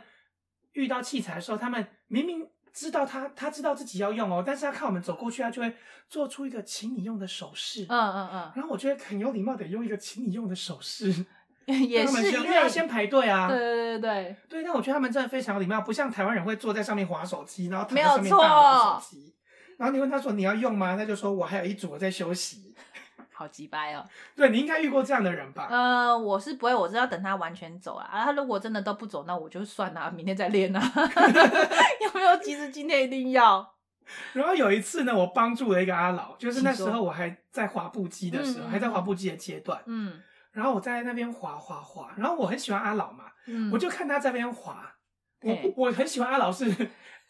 [0.72, 2.48] 遇到器材的时候，他们明明。
[2.72, 5.74] 知道他，他知道自己要用哦，但是他看我们走过去，他就会
[6.08, 7.84] 做出一个请你用的手势。
[7.88, 8.52] 嗯嗯嗯。
[8.54, 11.26] 然后我觉得很有礼貌的用一个请你用的手势，
[11.66, 13.48] 也是因为要先排队啊。
[13.48, 14.64] 对对对对对。
[14.64, 19.34] 但我觉得他们真的非常礼貌，不像台湾人会坐在上面划手机，然后躺在上面手机。
[19.78, 20.96] 然后你问他说你要用吗？
[20.96, 22.74] 他就说我还有一组我在休息。
[23.42, 24.06] 好鸡掰哦！
[24.36, 25.66] 对，你应该遇过这样的人吧？
[25.70, 28.06] 呃，我是不会，我是要等他完全走啊。
[28.10, 30.80] 啊，他如果真的都不走，那我就算了，明天再练啊。
[32.00, 32.36] 有没有？
[32.38, 33.74] 其实今天一定要。
[34.32, 39.82] 然后有一次呢，我帮助了一个阿老，就是那时候我还在滑步机的时候，嗯、还在滑步机的阶段。
[39.86, 40.20] 嗯。
[40.52, 44.94] 然后我在那边滑滑滑，然后我很喜欢阿老嘛，嗯、我就看他在那边滑。
[45.44, 46.64] 我我很喜欢阿老是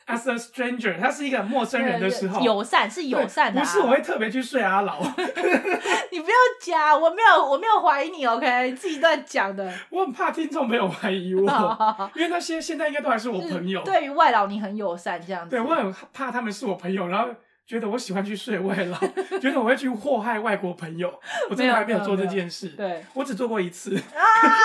[0.07, 5.01] as a stranger，他是一个陌生人的时候，友善是友善的、啊，不是我会特别去睡阿老。
[6.11, 9.73] 你不要讲，我没有我没有怀疑你，OK，你自己乱讲的。
[9.91, 13.83] 我很怕听众朋友怀疑我，因为那些现在应该都还是我朋友。
[13.83, 15.51] 对于外老，你很友善这样子。
[15.51, 17.29] 对，我很怕他们是我朋友，然后。
[17.65, 18.99] 觉得我喜欢去睡外劳，
[19.41, 21.09] 觉得我会去祸害外国朋友，
[21.49, 22.69] 我真的还没有做这件事。
[22.71, 23.97] 对，我只做过一次。
[23.97, 24.21] 啊！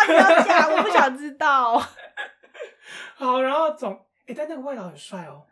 [0.07, 1.81] 不要讲，我不想知道。
[3.15, 3.97] 好，然后总
[4.27, 5.43] 哎、欸，但那个外劳很帅哦。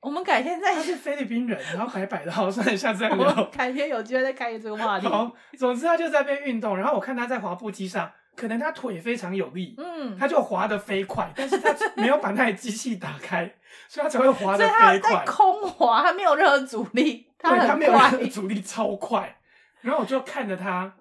[0.00, 0.74] 我们改天再。
[0.74, 3.44] 他是菲律宾人，然后白白的，好，算了，下次再聊。
[3.44, 5.06] 改天有机会再开这个话题。
[5.06, 13.52] 好，总之他就在那边运动，然后我看他在滑步机上，可能他腿非常有力，嗯，他就滑得飞快，但是他 没有把那台机器打开。
[13.88, 19.36] 所以他才会滑得飞快，在空滑，他没有任何阻力，他对，他没有任何阻力，超快。
[19.80, 20.92] 然后我就看着他，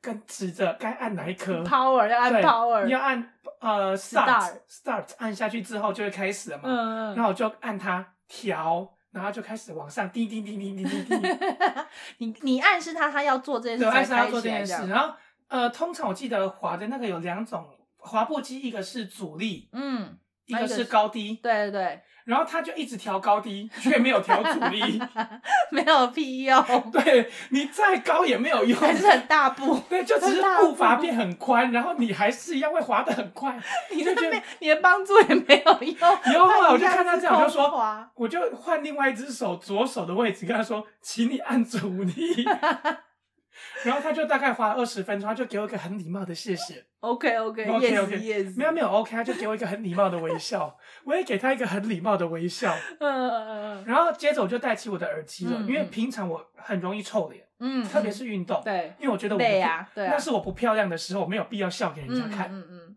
[0.00, 6.64] 跟指着该按哪一颗 power 要按 power，你要按呃 start start 按下去之后就会开始了嘛。
[6.64, 11.28] 嗯，然后我就按它调，然后就开始往上滴滴滴滴滴滴滴。
[12.18, 14.72] 你你暗示他他要做这件事，对，暗示他做这件事。
[14.88, 15.14] 然后
[15.48, 17.66] 呃，通常我记得滑的那个有两种
[17.98, 22.02] 滑步机，一个是阻力，嗯，一个是高低，对对对。
[22.30, 25.02] 然后他就一直调高低，却没有调阻力，
[25.72, 26.64] 没有屁用。
[26.92, 29.82] 对，你再高也没有用，还是很大步。
[29.88, 33.58] 对，就只是步伐变很宽，然后你还是一样会滑得很快。
[33.90, 35.96] 你就觉得你的帮助也没有用。
[36.26, 42.46] 然后后来我就看他这样，我就说，我就换另外一只手，左手的位置，跟他说，请你按阻力。
[43.84, 46.84] 然后他就大概花了二十分钟，他就给我一个很礼貌的谢谢。
[47.00, 52.74] OK OK OK OK yes 没有没有 OK，他就给我一个很礼貌的微笑，我也给他一个很礼貌的微笑。
[53.00, 53.84] 嗯嗯嗯。
[53.86, 62.48] 然后接着我就戴起我的耳机了，因为平常我很容易臭脸，嗯，特别是运动，对，因为我觉得我对啊，对，那是我不漂亮的时候，我没有必要笑给人家看。
[62.52, 62.96] 嗯嗯。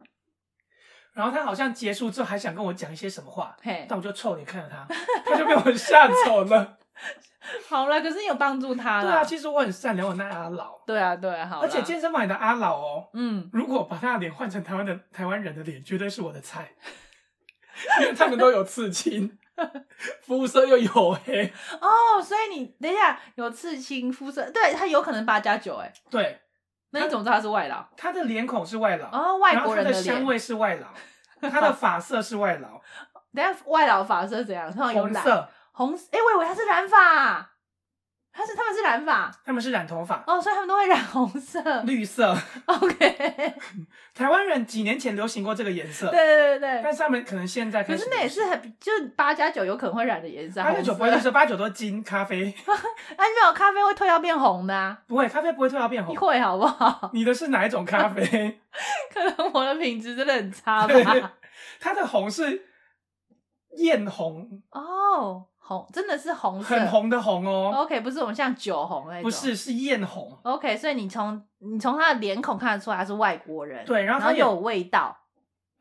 [1.14, 4.86] 然后他好像结束之后还想跟我讲一些什么话，嘿，但我就臭脸看着他，
[5.24, 6.78] 他就被我吓走了。
[7.68, 9.04] 好了，可是你有帮助他了。
[9.04, 10.80] 对啊，其实我很善良，我那阿老。
[10.86, 11.60] 对啊，对啊，好。
[11.60, 16.72] 而且健身房里的阿老哦，嗯，如果把他的脸换成台湾的台湾人的脸，绝对是我的菜，
[18.02, 19.38] 因为他们都有刺青，
[20.24, 21.52] 肤色又黝黑。
[21.82, 25.92] 哦，所以你等一下有刺青，肤色，对，他有可能八加九哎。
[26.10, 26.40] 对，
[26.92, 27.86] 那你怎么知道他是外劳？
[27.98, 30.88] 他的脸孔是外劳哦，外国人的香味是外劳，
[31.50, 32.80] 他的发色是外劳。
[33.36, 34.72] 等下外劳发色怎样？
[34.72, 35.50] 红色。
[35.74, 37.52] 红哎，我以为他是染发，
[38.32, 42.36] 他是他们是染发，他们是染头发哦，所以他们都会染红色、 绿色。
[42.66, 43.54] OK，
[44.16, 52.46] 台湾人几年前流行过这个颜色，对对对对，但是他们可能现在可是那也是很就是八加九有可能会染的颜色，八加九不会是八九都金咖啡，
[53.18, 57.10] 哎没有咖啡会退到变红的啊，不会咖啡不会退到变红，你会好不好？
[57.14, 58.60] 你的是哪一种咖啡？
[59.14, 61.34] 可能我的品质真的很差吧，
[61.80, 62.68] 它的红是
[63.78, 65.48] 艳红哦。
[65.66, 67.72] 红真的是红色，很红的红哦。
[67.78, 70.38] OK，不是我们像酒红那种，不是，是艳红。
[70.44, 73.86] OK，所以你从你从他的脸孔看得出来他是外国人。
[73.86, 75.18] 对，然后他有味道。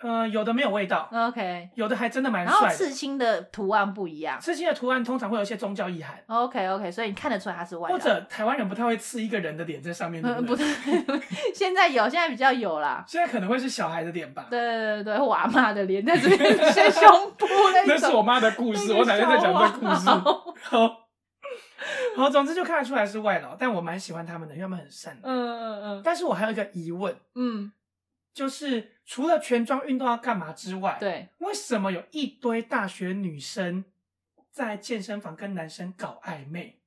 [0.05, 2.61] 呃，有的没有味道，OK，有的还真的蛮帅的。
[2.61, 6.21] 然后刺青的图案不一样，刺青的图案通常会有一些宗教意涵。
[6.27, 8.01] OK OK，所以你看得出来他是外国人。
[8.01, 10.66] 或者台湾人不太会刺一个人的脸在上面，对不对？
[11.55, 13.05] 现在有，现在比较有啦。
[13.07, 14.49] 现在可能会是小孩的脸吧？
[14.51, 17.41] 对对对，我阿妈的脸在这边， 在胸部那种。
[17.41, 17.41] 那
[18.12, 20.09] 是我妈的故事，我奶奶在讲这个故事。
[20.68, 21.09] 好，
[22.16, 25.22] 好，总之就看得出来是外劳，但我蛮喜欢他们的，因为他们很善良。
[25.25, 26.03] 嗯嗯嗯。
[26.05, 27.72] 但是我还有一个疑问，嗯。
[28.35, 33.85] 就是除了全装运动要干嘛之外，对，为什么有一堆大学女生
[34.51, 36.81] 在健身房跟男生搞暧昧？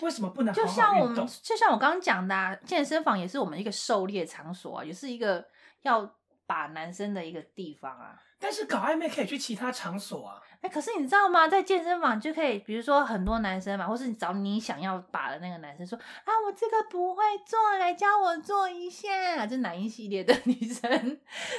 [0.00, 0.66] 为什么不能好好？
[0.66, 5.46] 就像我们，就像我刚刚讲的啊，健身房也是我们一个狩猎场所啊，也是一个
[5.82, 8.20] 要把男生的一个地方啊。
[8.42, 10.42] 但是搞暧昧可以去其他场所啊。
[10.62, 11.48] 哎、欸，可是你知道吗？
[11.48, 19.44] 在健身房就可以，比如说很多男生嘛，或是你找你想要把的那个男生说啊，我这个不会做，来教我做一下。
[19.44, 21.18] 就男一系列的 女生，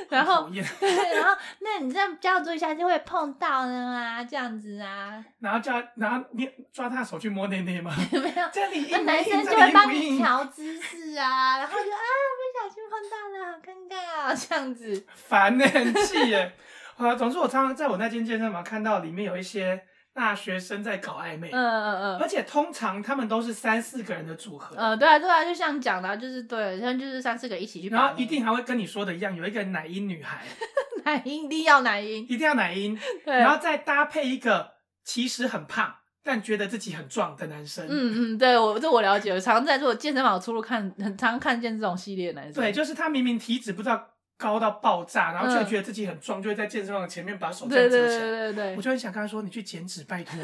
[0.10, 5.24] 然后对，然后那你这样教我做一下就会碰到了啊，这样子啊。
[5.40, 7.94] 然后叫，然后你抓他手去摸内内吗？
[8.10, 12.00] 没有，这里那男生就会帮你调姿势啊，然后就啊，
[12.40, 15.06] 不小心碰到了，好尴尬啊，这样子。
[15.14, 16.56] 烦呢，很气耶。
[16.98, 19.82] 啊，总之我常常在我那间健身房看到里面有一些
[20.14, 30.44] 大学生在搞暧昧，嗯嗯嗯，而且通常他们都是三四个人的组合，嗯，对啊对啊，就像讲的，就是对，像就是三四个一起去，然后一定还会跟你说的一样，有一个奶音女孩，
[31.04, 44.10] 奶音一定要奶音，一定要奶音， 对，然后再搭配一个其实很胖但觉得自己很壮的男生，嗯嗯，对我这我了解，我常常在做健身房出入看，很常看见这种系列的男生，对，就是他明明体脂不知道。
[44.38, 48.20] 高到爆炸，然后就会觉得自己很壮，嗯、就会在健身房前面把手这样折起来。
[48.20, 50.34] 对对对对对，我就很想跟他说：“你去减脂，拜托。”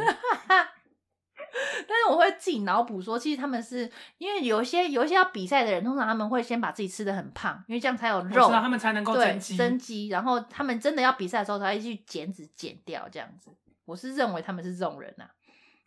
[1.88, 9.58] 但是我会自己脑补说，其实他们是因为有一些有一些要比赛的人，通常他们会先把自己吃的很胖，因为这样才有肉，他们才能够增肌。
[9.58, 13.50] 增肌，然后他们真的要比赛的时候才会去减脂减掉这样子。
[13.86, 15.30] 我是认为他们是这种人呐、啊。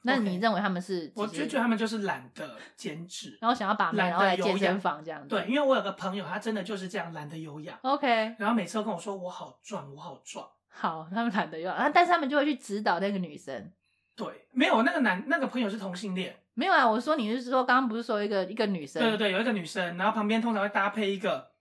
[0.02, 1.12] 那你认为他们是？
[1.14, 5.28] 我就觉得他们就是懒得减脂，然后想要把懒，然后来健身房这样子。
[5.28, 7.78] 对，因为我有个朋友，他真的就是这样懒得有氧。
[7.82, 10.48] OK，然后每次都跟我说我好壮，我好壮。
[10.68, 13.70] 好，他们懒得有氧，但是他们就会去指导那个女生。
[14.16, 16.36] 对，没有那个男那个朋友是同性恋。
[16.54, 19.00] 没有啊，我说你是说刚刚不是说一个一个女生？
[19.00, 21.52] 对对对，有一个女生，然后旁边通常会搭配一个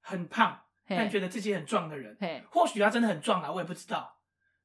[0.00, 2.16] 很胖但觉得自己很壮的人。
[2.20, 4.18] 嘿，或许他真的很壮啊，我也不知道。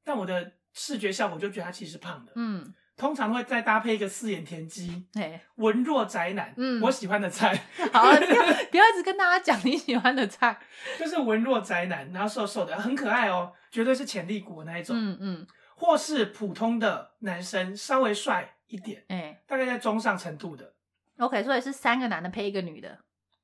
[0.04, 2.32] 但我的视觉效果就觉得他其实胖的。
[2.36, 2.74] 嗯。
[2.98, 7.56] 通常会再搭配一个四眼田鸡，哎，文弱宅男，嗯，我喜欢的菜。
[7.92, 10.58] 好啊，不要不要一直跟大家讲你喜欢的菜，
[10.98, 20.74] 就是文弱宅男，然后瘦瘦的，很可爱哦，绝对是潜力股的那一种，嗯嗯，或是普通的男生，稍微帅一点，哎，大概在中上程度的。
[21.18, 22.98] OK，所以是三个男的配一个女的，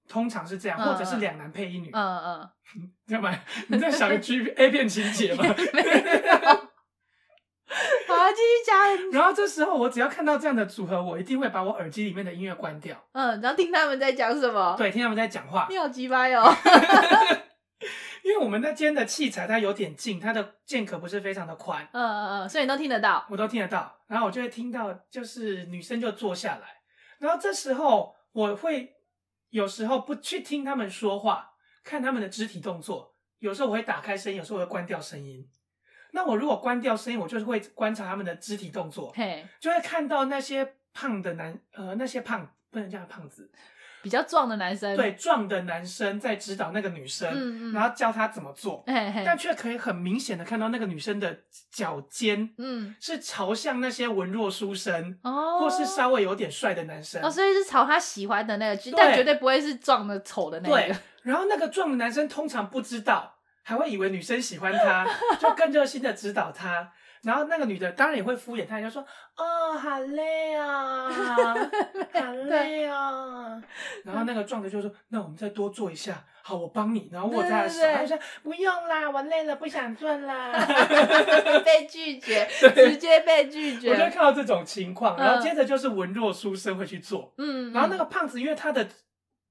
[0.08, 2.50] 通常是这样，或者是两男配一女，嗯嗯，
[3.08, 3.32] 干嘛？
[3.68, 5.44] 你在想 G A 片情节吗？
[8.30, 9.10] 继续讲。
[9.12, 12.96] 然后这时候，我只要看到这样的组合，我一定会把我耳机里面的音乐关掉。
[13.12, 14.74] 嗯，然后听他们在讲什么？
[14.76, 15.66] 对，听他们在讲话。
[15.70, 16.52] 你好鸡掰哦！
[18.24, 21.86] 因为我们那间的器材它有点近，它的间隔不是非常的宽。
[21.92, 23.26] 嗯嗯嗯，所以你都听得到。
[23.28, 24.00] 我都听得到。
[24.06, 26.62] 然后我就会听到，就是女生就坐下来。
[27.18, 28.94] 然后这时候，我会
[29.50, 31.50] 有时候不去听他们说话，
[31.84, 33.14] 看他们的肢体动作。
[33.40, 35.46] 有时候我会打开声音，有时候我会关掉声音。
[36.14, 43.50] 那我如果关掉声音，我就是会观察他们的肢体动作，嘿，就会看到那些胖的男，呃，那些胖不能叫他胖子，
[44.00, 51.36] 比较壮的男生，对，壮的男生在指导那个女生，嗯嗯，然后教她怎么做，嘿嘿，但却可以很明显的看到那个女生的
[51.72, 63.33] 脚尖，嗯，是朝向那些文弱书生，哦，或是稍微有点帅的男生，哦，所以是朝他喜欢的那个，但绝对不会是壮的丑的那个，对，然后那个壮的男生通常不知道。
[63.64, 65.04] 还会以为女生喜欢他，
[65.40, 66.92] 就更热心的指导他。
[67.22, 69.02] 然后那个女的当然也会敷衍他，就说
[69.38, 73.58] ：“哦，好累啊， 好累啊。”
[74.04, 80.52] 然后那个壮的就说：“那我们再多做一下，好，我帮你。”然后握他的手，他就说：“不用啦，我累了，不想做啦。
[81.64, 83.88] ”被拒绝，直接被拒绝。
[83.88, 87.32] 我就看到这种情况，然后接着就是文弱书生会去做。
[87.38, 88.86] 嗯，然后那个胖子因为他的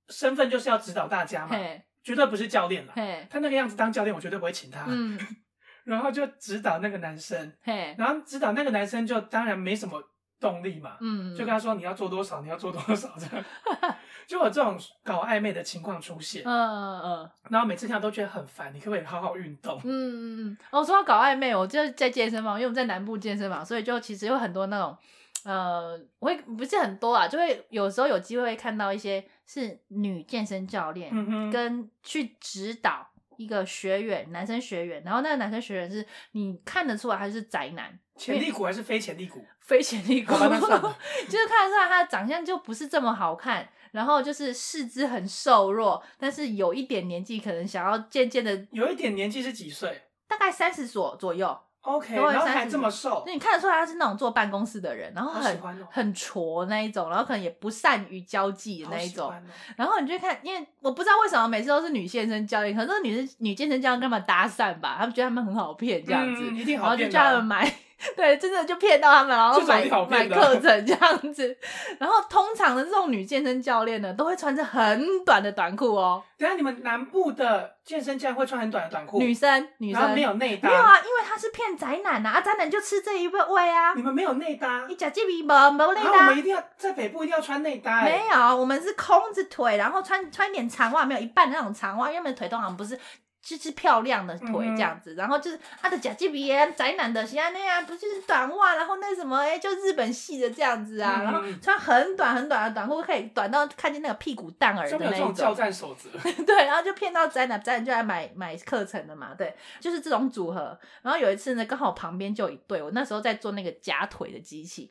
[0.09, 1.57] 身份就是要指导大家嘛。
[2.03, 2.93] 绝对不是教练了，
[3.29, 4.85] 他那个样子当教练，我绝对不会请他。
[4.87, 5.17] 嗯，
[5.85, 7.53] 然后就指导那个男生，
[7.97, 10.01] 然后指导那个男生就当然没什么
[10.39, 13.45] 动力嘛，嗯，就跟他说，你要做多少，你要做多少这样，
[14.27, 16.43] 就有这种搞暧昧的情况出现。
[16.45, 19.79] 嗯嗯嗯，然后每次看都觉得很烦，你可不可以好好运动？
[19.83, 20.57] 嗯嗯嗯。
[20.71, 24.97] 哦，说到搞暧昧，我就在健身房，因为我们在南部健身房，所以就其实有很多那种。
[25.45, 31.11] 呃，我会不是很多啊，就会有时候有机会会看到一些是女健身教练，
[31.51, 39.45] 跟去指导一个学员，男生学员，然后那个男生学员是你看得出来他是宅男，潜力股还是非潜力股？
[39.59, 50.03] 非潜力股， 就是看得出来他的长相就不是这么好看，然后就是四肢很瘦弱，但是有一点年纪，可能想要渐渐的，有一点年纪是几岁？
[50.27, 51.57] 大概三十左左右。
[51.83, 59.33] OK，然后还这么瘦，那你看得出来他是那种坐办公室的人，然后很、哦、很挫那一种，然后可能也不善于交际的那一种，哦、
[59.75, 67.73] 然后你就看，因为我不知道为什么每次都是女健身教练，可能女生女健身教练干嘛搭讪吧，他们觉得他们很好骗这样子，嗯、一定好骗，然后就叫他们买。
[68.15, 71.57] 对，真的就骗到他们，然后买买课程这样子。
[71.99, 76.23] 然后通常的这种女健身教练呢，都会穿着很短的短裤哦。
[76.37, 79.19] 等下你们南部的健身教练会穿很短的短裤？
[79.19, 80.67] 女生，女生没有内搭。
[80.67, 83.93] 没有啊，因为他是骗宅男啊，宅男就吃这一味啊。
[83.95, 84.85] 你们没有内搭？
[84.89, 86.09] 你假鸡皮没没内搭？
[86.11, 88.03] 我们一定要在北部一定要穿内搭。
[88.03, 92.99] 没有，我们是空着腿，然后穿穿一点长袜，没有一半的那种长袜，因为我们腿通常不是。
[93.43, 105.33] 就是漂亮的腿这样子，嗯、然后就是他的假鸡皮也宅男的，像那样不就是短袜，然后那什么哎，就日本系的这样子啊，嗯、然后穿很短很短的短裤，可以短到看见那个屁股蛋儿的那种。
[105.33, 106.09] 教战守则。
[106.45, 110.79] 对，然后就骗到宅男，宅男就来买买课程的嘛，对，就是这种组合。
[111.01, 114.89] 然后有一次呢，刚好旁边就有一对，我那时候在做那个假腿的机器。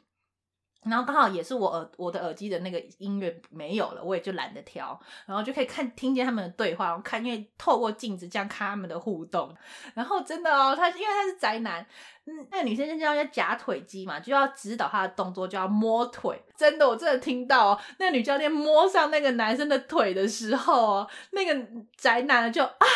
[0.84, 9.54] 然后刚好也是我耳我的耳机的那个音乐没有了，我也就懒得调，然后就可以看听见他们的对话，然后看因为透过镜子这样看他们的互动，
[9.94, 11.86] 然后真的哦，他因为他是宅男，
[12.26, 21.66] 嗯，那个女生就叫叫夹腿肌嘛，就要指导他的动作，就要摸腿，真的我真的听到哦，那个女教练摸上那个男生的腿的时候哦，那个
[21.96, 22.86] 宅男就啊。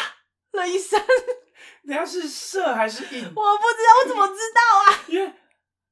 [0.52, 0.98] 了一声。
[1.84, 3.22] 人家是射还是硬？
[3.24, 5.04] 我不知道，我怎么知道啊？
[5.06, 5.32] 因为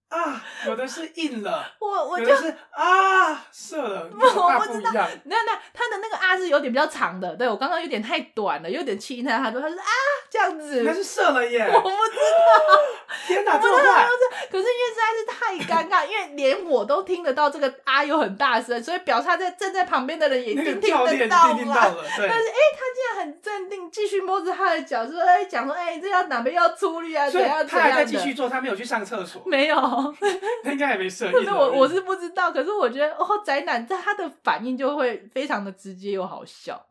[0.08, 4.90] 啊，有的是硬了，我我就是啊射了， 我大不知道。
[5.24, 9.84] 那那他的那个啊是有点比较长的，对我刚刚有点太短了，有点气他，他说他说啊
[10.30, 11.66] 这样子，那是射了耶！
[11.72, 12.80] 我不知道。
[13.26, 14.06] 天哪，这么快！
[14.50, 21.28] 可是因为实在是太尴尬，因为连我都听得到这个啊有很大声，所以表示他在站在旁边的人也一定听得。
[21.28, 22.28] 到了，但。
[22.28, 28.04] 是哎、他竟然很镇定，继续摸着他的脚，说哎讲说哎、这要哪边要出力啊，怎样他还在。
[28.04, 29.76] 继续做，他没有去上厕所，没有，
[30.62, 31.50] 他应该还没射可是。
[31.52, 36.86] 我我是不知道，可是我觉得哦，宅男在他的反应就会非常的直接又好笑，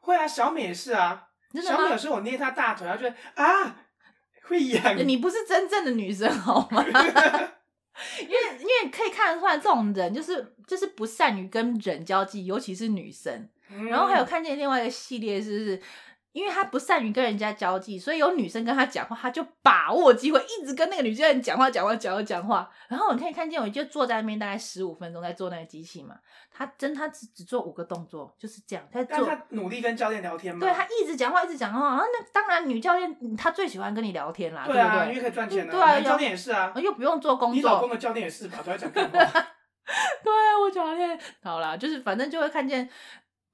[0.00, 1.28] 会啊，小美也是啊。
[1.62, 1.98] 小美有？
[1.98, 3.76] 时候我捏她大腿，她就会啊，
[4.44, 4.96] 会痒。
[5.06, 6.82] 你不是真正的女生好吗？
[8.20, 13.48] 因为因为可以看得出来，这种人就是就是不善于跟人交际，尤其是女生。
[13.74, 15.82] 嗯然后还有看见另外一个系列是，是
[16.32, 22.70] 因为他不善于跟人家交际，所以有女生跟他讲话，他就把握机会，一直跟那个女生讲话，讲话，讲话，讲话。
[22.88, 26.16] 然后你可以看见，我就坐在那边大概十五分钟，在做那个机器嘛。
[26.54, 29.26] 他真他只只做五个动作，就是这样，在做。
[29.26, 30.60] 但他努力跟教练聊天嘛。
[30.60, 31.88] 对他一直讲话，一直讲话。
[31.90, 35.08] 然后那当然，女教练嗯她最喜欢跟你聊天啦，对啊，不对？
[35.10, 36.72] 因为可以赚钱啊男教练也是啊。
[36.76, 37.56] 又不用做工作。
[37.56, 38.58] 你老公的教练也是吧？
[38.58, 39.10] 都在讲干话。
[40.22, 42.88] 对啊，我教练好啦，就是反正就会看见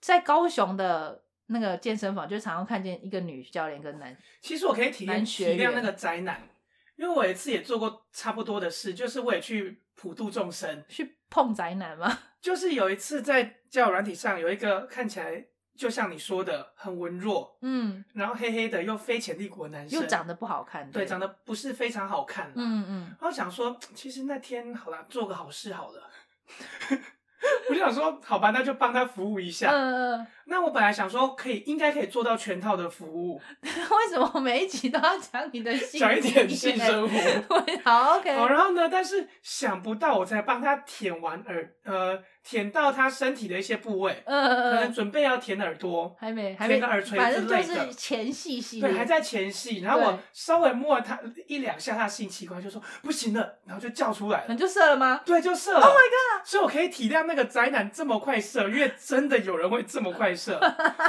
[0.01, 4.17] 在高雄的那个健身房，就常常看见一个女教练跟男。
[4.41, 6.49] 其实我可以体体谅那个宅男，
[6.97, 10.85] 因为我有一次也做过差不多的事，就是我也去普度众生。
[10.89, 12.19] 去碰宅男吗？
[12.41, 15.45] 就是有一次在交友软体上，有一个看起来
[15.77, 22.53] 就像你说的很文弱，嗯，然后黑黑的又非潜力股的男生，又长得不好看，对，长得不是非常好看。
[22.55, 26.11] 嗯嗯，然后想说，其实那天好啦，做个好事好了。
[27.69, 29.71] 我就想说，好吧，那就帮他服务一下。
[29.71, 36.01] 嗯嗯，那我本来想说，可以应该可以做到全套的服务， 为什么每一集都要讲你的性？
[36.01, 37.19] 讲一点性生活。
[37.85, 38.35] 好，OK。
[38.37, 42.19] 好，然后呢，但是想不到我才帮他舔完耳，呃，
[42.49, 49.81] 舔到他身体的一些部位，嗯嗯可能嗯，准备要舔耳朵，还没还没舔个耳垂反之类的正就是前戏系列，对，还在前戏。
[49.81, 54.47] 然后我对稍微摸了他一两下他的性器官，就说不行了，然后就叫出来了。
[54.49, 55.21] 你就射了吗？
[55.27, 55.81] 对，就射了。
[55.85, 56.47] Oh my god！
[56.47, 60.59] 所以我可以体谅那个宅男这么快射， 因为真的有人会这么快射。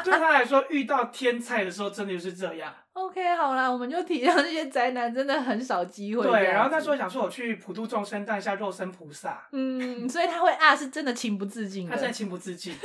[0.03, 2.75] 对他来说，遇到天菜的时候，真的就是这样。
[3.05, 6.27] OK，好啦，我们就体谅这些宅男，真的很少机会。
[6.27, 11.87] 对，然后那时候，想说，我去普度众生，当一下肉身菩萨，嗯，所以他会啊，是真的情不自禁。
[11.87, 12.75] 他真的情不自禁。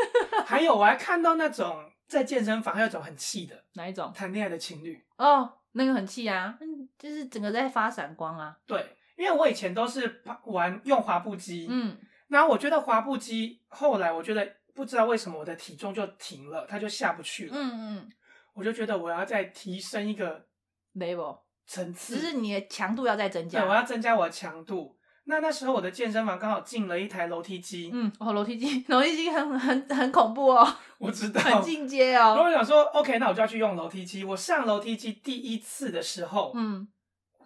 [0.46, 4.12] 还有，我还看到那种在健身房还有一种很气的哪一种？
[4.14, 5.02] 谈恋爱的情侣。
[5.16, 8.56] 哦，那个很气啊，嗯，就是整个在发闪光啊。
[8.66, 11.96] 对，因为我以前都是玩用滑步机，嗯，
[12.28, 17.52] 然后我觉得滑步机后来我觉得不知道为什么我的体重就停了，它就下不去了。
[17.56, 18.10] 嗯嗯
[18.54, 20.46] 我就觉得我要再提升一个
[20.94, 23.70] ，level，层次，只是你的强度要再增加对，加。
[23.70, 24.96] 我要增加我的强度。
[25.26, 31.40] 那那时候我的健身房刚好进了一台楼梯机，嗯，哦，楼梯机， 楼梯机很很很恐怖哦， 我知道。
[31.40, 32.44] 很进阶然后哦。
[32.44, 34.22] 我想说，OK，那我就要去用楼梯机。
[34.22, 36.86] 我上楼梯机第一次的时候，嗯，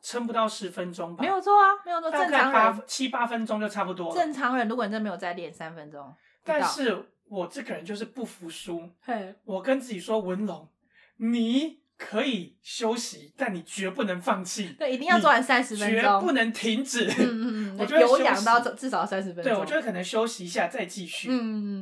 [0.03, 4.15] 撑不到十分钟吧，没有错啊，没有错，正常人，七八分钟就差不多了。
[4.15, 10.69] 正常人，如果你真没有再练三分钟，但是我这个人就是不服输，嘿，我跟自己说，文龙，
[11.19, 17.07] 你可以休息，但你绝不能放弃，对，一定要做完三十分钟，绝不能停止。
[17.07, 19.45] 嗯嗯嗯， 我觉得有氧到至少三十分钟。
[19.45, 21.35] 对，我就会可能休息一下再继续，嗯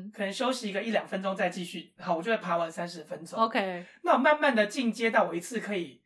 [0.06, 1.92] 嗯可能休息一个一两分钟再继续。
[1.98, 3.38] 好，我就会爬完三十分钟。
[3.38, 6.00] 嗯，OK，那我慢慢的进阶到我一次可以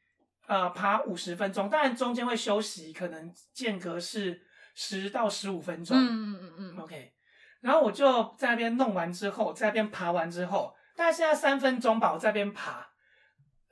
[0.49, 4.43] 呃爬五十分钟，当然中间会休息，可能间隔是
[4.75, 5.97] 十到十五分钟。
[5.97, 7.13] 嗯嗯嗯嗯 OK，
[7.61, 12.90] 然后我就在那边弄完之后，在那边爬完之后，大概现在三分钟吧，我在那边爬。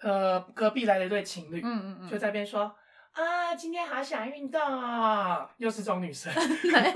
[0.02, 2.72] 呃，隔壁来了一对情侣，嗯嗯嗯，就在那边说
[3.12, 6.30] 啊，今天好想运动啊，又是这种女生。
[6.36, 6.92] 哎，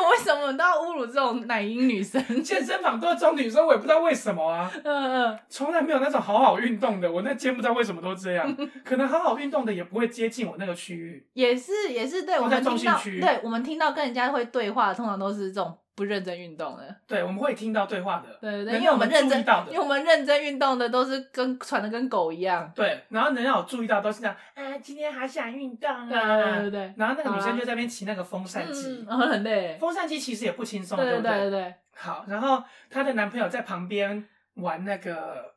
[0.00, 2.22] 我为什么都要侮辱这种奶音女生？
[2.42, 7.10] 健身房都是这种女生，我也不知道为什么啊，嗯嗯， 从来没有那种好好运动的。
[7.10, 11.26] 我那间不知道为什么都这样，可能好好运动的也不会接近我那个区域。
[11.32, 16.94] 也是也是，对我们听到，中心区对我们听到跟人家会对话，通常都是这种不认真运动的。
[17.06, 22.70] 对，我们会听到对话的，对对对，因为我们认真因为我们认真运动的都是跟喘的跟狗一样。
[22.74, 29.78] 对，然后能让我注意到都是这样啊，今天好想运动啊，对对对然后那个女生就在那边骑那个风扇机嗯，，然后很累。
[29.80, 31.32] 风扇机其实也不轻松，对对不对？
[31.32, 35.54] 对对对，好，然后她的男朋友在旁边玩那个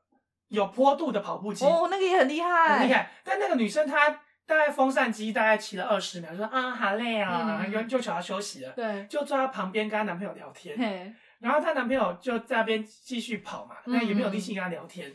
[0.48, 3.12] 有坡度的跑步机，哦，那个也很厉害，很厉害。
[3.26, 7.72] 但那个女生她大概风扇机大概骑了二十秒，就说啊好累啊，嗯。
[7.72, 11.16] 又就求要休息了，对，就坐在旁边跟她男朋友聊天。
[11.40, 15.14] 然后她男朋友就在那边继续跑嘛，嗯那也没有力气跟她聊天。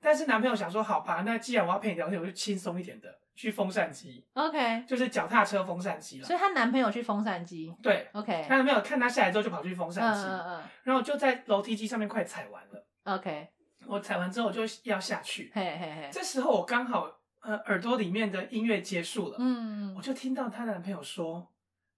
[0.00, 6.26] 但是男朋友想说，好吧，那既然我要陪你聊天，我就轻松一点的，去风扇机，OK，就是脚踏车风扇机了。
[6.26, 10.62] 所以她男朋友去风扇机，对，OK，她男朋友看她下来之后就跑去风扇机，嗯嗯。
[10.84, 13.48] 然后就在楼梯机上面快踩完了，OK，
[13.86, 17.17] 我踩完之后我就要下去，嘿嘿嘿，这时候我刚好
[17.48, 21.48] 呃耳朵里面的音乐结束了，嗯我就听到她男朋友说，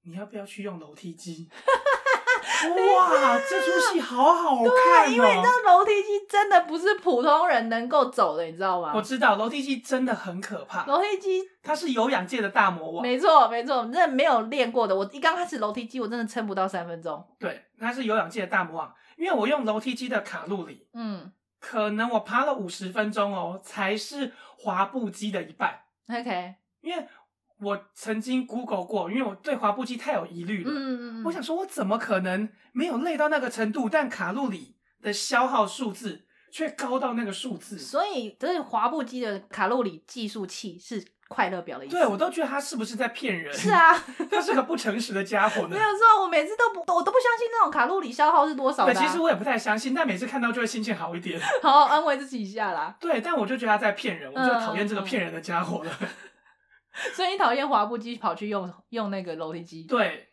[0.04, 1.48] 你要不要去用楼梯机？
[2.62, 4.72] 哇，这出戏好好看哦！
[5.06, 8.92] 对，因为你知道楼梯机真的不是普通人能够走的，你知道吗？
[8.94, 13.02] 我知道楼梯机真的很可怕，楼梯机它是有氧界的大魔王。
[13.02, 17.26] 没错没错，真的没有练过的，我一刚开始楼梯机我真的撑不到三分钟。
[17.40, 25.82] 对，它是有氧界的大魔王，因为我用楼梯机的卡路里，嗯可能我爬了五十分钟哦，才是滑步机的一半。
[26.08, 27.06] ，OK，因为
[27.60, 30.70] 我曾经 Google 过，因为我对滑步机太有疑虑了。
[30.70, 37.78] 嗯嗯嗯，我想说，我怎么可能没有累到那个程度，但卡路里的消耗数字却高到那个数字？
[37.78, 41.94] 所以所以滑步机的卡路里计数器是快乐表的意思。
[41.94, 43.54] 对，我都觉得他是不是在骗人？
[43.56, 43.94] 是啊，
[44.28, 45.82] 他是个不诚实的家伙呢没有。
[45.94, 49.06] 错，我每次都不，我都不相信那种卡路里消耗是多少的、对，啊。
[49.06, 51.40] 其实我也不太相信，但每次看到就会心情好一点。
[51.62, 52.96] 好好安慰自己一下啦。
[53.00, 55.92] 对，但我就觉得他在骗人，我就讨厌这个嗯骗人的家伙了。
[57.14, 59.84] 所以你讨厌滑步机，跑去用用那个楼梯机？
[59.84, 60.26] 对，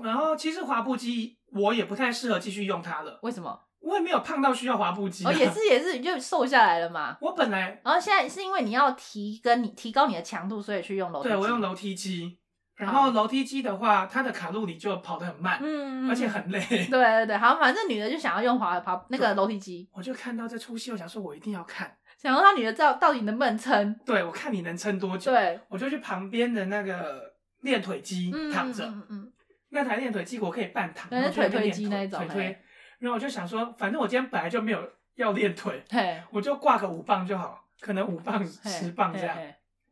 [0.00, 3.58] 然后其实滑步机我也不太适合继续用它了，为什么？
[3.84, 5.30] 我也没有胖到需要滑步机、啊。
[5.30, 7.16] 哦，也是也是，你就瘦下来了嘛。
[7.20, 11.34] 我本来然后现在是因为你要提跟你提高你的强度，所以去用楼梯机。
[11.34, 12.38] 对我用楼梯机，
[12.76, 16.60] 然后楼梯机的话，它的卡路里就跑得很慢，嗯，嗯，而且很累。
[16.60, 21.94] 对对对，好，反正女的就想要用滑滑那个楼梯机，我就看到这出戏，我想说我一定要看。
[22.16, 23.94] 想要让女的知道到底能不能撑。
[24.06, 25.30] 对，我看你能撑多久。
[25.30, 27.20] 对，我就去旁边的那个
[27.60, 28.86] 练腿机嗯，躺着。
[28.86, 29.30] 嗯嗯
[29.70, 32.58] 那台练腿机我可以半躺，那边腿推机那一种嘿腿推。
[33.04, 35.84] 然后我就想说，反正我今天本来就没有要练腿，
[36.32, 39.36] 我就挂个五磅就好，可能五磅、十磅这样。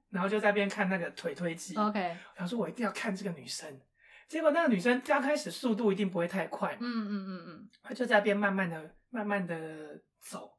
[0.08, 1.76] 然后就在那边看那个腿推机。
[1.76, 3.80] OK，我想说我一定要看这个女生。
[4.28, 9.54] 结果那个女生刚开始速度一定不会太快嘛，嗯嗯嗯嗯，她就在那边慢慢的、慢慢的
[10.18, 10.54] 走，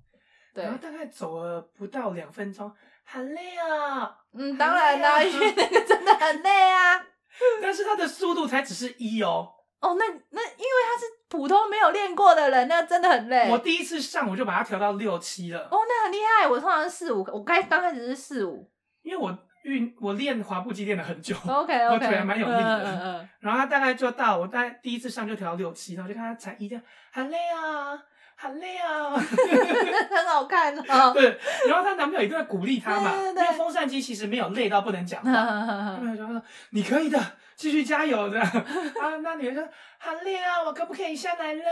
[0.53, 2.71] 对然，后大概走了不到两分钟，
[3.03, 4.15] 很累啊。
[4.33, 7.03] 嗯，当然啦，因为那个真的很累啊。
[7.63, 9.51] 但是她的速度才只是一哦。
[9.79, 13.49] 哦，那那因为她是普通没有练过的人，那真的很累。
[13.49, 16.47] 我第一次上我就把它调到六七了，哦，那很厉害。
[16.47, 18.69] 我通常是四五，我开刚开始是四五。
[19.01, 27.97] 因为我运我练滑步机练了很久，OK 我 OK，腿还蛮有力的嗯嗯嗯然后他大概就到我大概第一次上就调到六七，然后就看他踩一这样，很累啊，
[28.35, 29.13] 很累啊。
[29.13, 29.19] 嗯，
[30.09, 31.11] 很好看哦。
[31.15, 37.19] 对，然后她男朋友一定会鼓励她嘛，对对对因为风扇机其实没有累到不能讲话， 男朋嗯友就说你可以的，
[37.55, 38.39] 继续加油的。
[38.41, 39.63] 啊，那女人说
[39.97, 41.63] 好累啊，我可不可以下来了？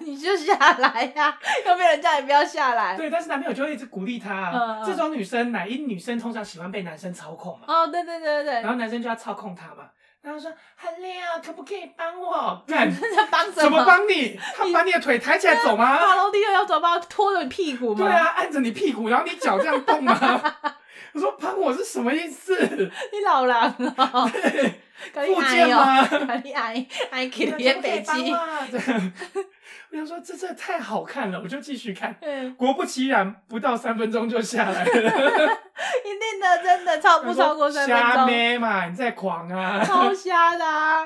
[0.00, 2.96] 你就下来呀、又没有人叫你不要下来。
[2.96, 4.82] 对，但是男朋友就会一直鼓励她。
[4.86, 7.64] 这种女生，哪一女生通常喜欢被男生操控嘛？
[7.68, 9.90] 哦，对对对对对然后男生就要操控她嘛。
[10.22, 12.62] 然后说很累啊，可不可以帮我？
[12.66, 14.38] 干，对，在帮什怎么帮你？
[14.56, 15.98] 他把你的腿抬起来走吗？
[15.98, 18.06] 爬楼梯又要走，把我拖着你屁股吗？
[18.06, 20.16] 对啊，按着你屁股，然后你脚这样动吗？
[21.14, 22.56] 我说喷我是什么意思？
[22.66, 23.56] 你老人
[23.96, 24.30] 哦，
[25.12, 26.06] 跟你附件吗？
[26.06, 28.32] 跟你爱爱去可连北不可以帮极。
[28.32, 29.12] 啊这样
[29.92, 32.16] 我想说这真的太好看了，我就继续看。
[32.22, 34.90] 嗯，果不其然，不到三分钟就下来了。
[34.90, 39.84] 一定的，真的超不超过三分瞎钟，妹嘛，你在狂啊！
[39.84, 41.04] 超瞎的啊！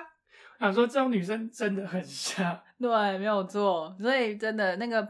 [0.60, 2.62] 想说这种女生真的很瞎。
[2.80, 3.92] 对，没有错。
[4.00, 5.06] 所以真的那个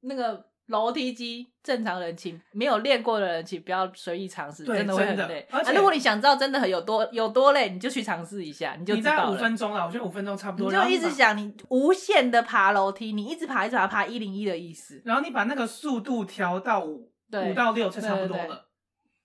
[0.00, 5.46] 那个楼梯机，正常人请没有练过的人请不要随意尝试，对真的会很真的累。
[5.50, 9.38] 而且啊，如果你想知道真的很有多有多累，你就去尝试一下，你就你大概五了。
[9.38, 10.66] 分钟了，我觉得五分钟差不多。
[10.68, 15.02] 你就然后，一直想，你无限的爬楼梯，你一直爬一直爬，爬一零一的意思。
[15.04, 18.66] 然后你把那个速度调到五，对五到六就差不多对对了。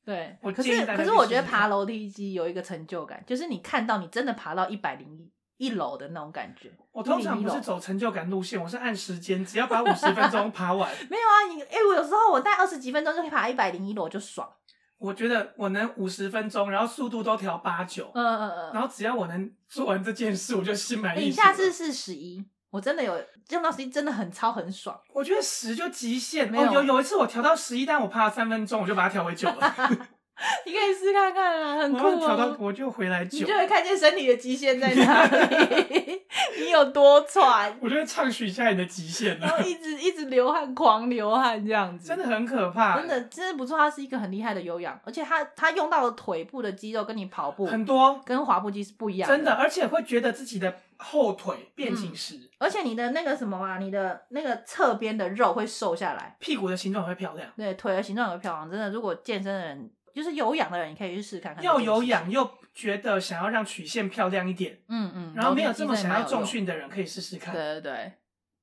[0.05, 6.71] 对，我可是建议大家可是我觉得试试看爬楼梯机有一个成就感，就是你看到你真的爬到一百零一一楼的那种感觉。
[6.91, 14.49] 我通常不是走成就感路线，我是按时间，只要把五十分钟爬完， 没有啊，你哎、我有时候我大概二十几分钟就可以爬一百零一楼，我就爽。
[14.97, 18.73] 我觉得我能五十分钟，然后速度都调八九，嗯嗯嗯。
[18.73, 21.31] 然后只要我能做完这件事，我就心满意足你。
[21.31, 24.97] 下次是十一，我真的有用到十一，真的很超很爽。
[25.13, 26.73] 我觉得十就极限没有哦。
[26.75, 29.75] 有有一次我调到十一，但我爬了三分钟，我就把它调回九了。
[30.65, 32.63] 你可以试看看啊，很酷。
[32.65, 36.21] 我就回来你就，会看见身体的极限在哪里，
[36.59, 43.77] 你有多喘，我就会唱许一下你的极限了，然后一直一直流汗，狂流汗这样子，真的很可怕，真的真的不错。
[43.77, 58.69] 它是一个很厉害的有氧，而且它它用到的腿部的肌肉跟你跑步很多，跟滑步机是不一样真的，而且会觉得自己的后腿变紧实，而且你的那个什么啊，你的那个侧边的肉会瘦下来，屁股的形状也会漂亮，对，腿的形状也会漂亮。
[58.69, 61.61] 真的，如果健身的人就是有氧的人，你可以去试看看。
[61.61, 66.45] 又有氧，又觉得想要让曲线漂亮一点，嗯嗯，然后没有这么想要重。
[66.45, 67.53] 训的人可以试试看。
[67.53, 68.13] 对对对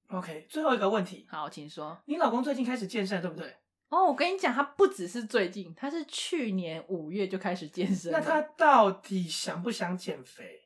[0.08, 2.00] ，OK，最后一个问题，好，请说。
[2.06, 3.54] 你老公最近开始健身，对不对？
[3.90, 8.10] 哦，我跟你讲，他不只是最近，他是去年五月就开始健身。
[8.10, 10.62] 那他到底想不想减肥？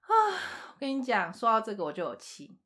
[0.00, 0.08] 啊，
[0.72, 2.58] 我跟你讲，说到这个我就有气。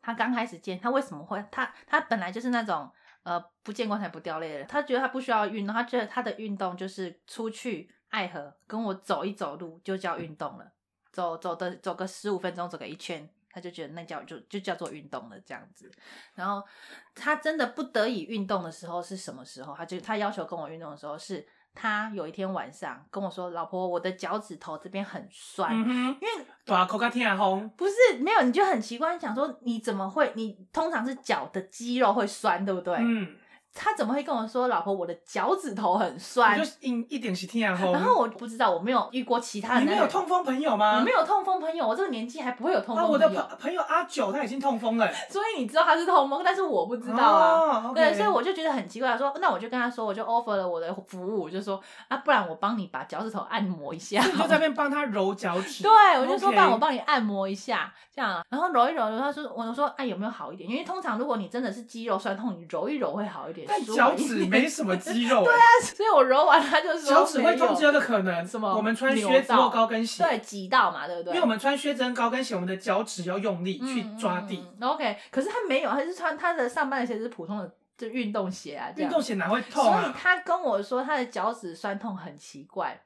[0.00, 1.44] 他刚开始健，他为什么会？
[1.52, 2.90] 他他本来就是那种
[3.22, 10.72] 呃不见棺材不掉泪的人，他觉得他不需要运动，他觉得他的运动就是出去爱河跟我走一走路就叫运动了，
[11.10, 15.90] 走走的走个十五分钟，走个一圈，他就觉得那叫就就叫做运动了这样子。
[16.34, 16.66] 然后
[17.14, 19.74] 他真的不得已运动的时候是什么时候？
[19.74, 21.46] 他就他要求跟我运动的时候是。
[21.74, 25.72] 他有一天晚上跟我说：“老婆，我的脚趾头这边很酸。
[25.72, 30.32] 嗯，因为大口甲天啊红，不是没有，你就很奇怪，想说你怎么会？
[30.34, 32.94] 你通常是脚的肌肉会酸，对不对？
[32.98, 33.34] 嗯，
[33.74, 36.64] 他怎么会跟我说，老婆，我的脚趾头很酸我？
[36.64, 37.92] 就一一点是天啊红。
[37.92, 40.98] 然后我不知道，我没有遇过其他的你没有痛风朋友吗？
[40.98, 47.92] 我没有痛风朋友，我这个年纪还不会有痛啊，风我的朋友，朋朋友阿九他已经痛风了， 所以你知道他是痛风，但是我不知道啊。
[47.94, 54.22] 对，所以我就觉得很奇怪，说那我就跟他说，我就 offer 了我的服务，我就说啊，不然我帮你把脚趾头按摩一下。
[54.22, 55.82] 你就在那边帮他揉脚趾。
[55.84, 60.68] 对，我就说 OK 帮我帮你按摩一下，这样，然后揉一揉，他说，我就说，哎，有没有好一点？
[60.68, 63.61] 因为通常如果你真的是肌肉酸痛，你揉一揉会好一点。
[63.66, 71.30] 但脚趾 没什么肌肉，对啊，所以我揉完他就说脚趾会痛只有个可能，什么我们穿靴子或到高跟鞋，对，挤到嘛，对不对？
[71.32, 74.56] 因为我们穿靴子跟高跟鞋，我们的脚趾要用力去抓地。
[74.56, 80.14] 嗯嗯嗯 OK，可是他没有，他是穿他的上班的鞋子是普通的就运动鞋啊，运动鞋哪会痛所以啊？
[80.18, 83.00] 他跟我说他的脚趾酸痛很奇怪。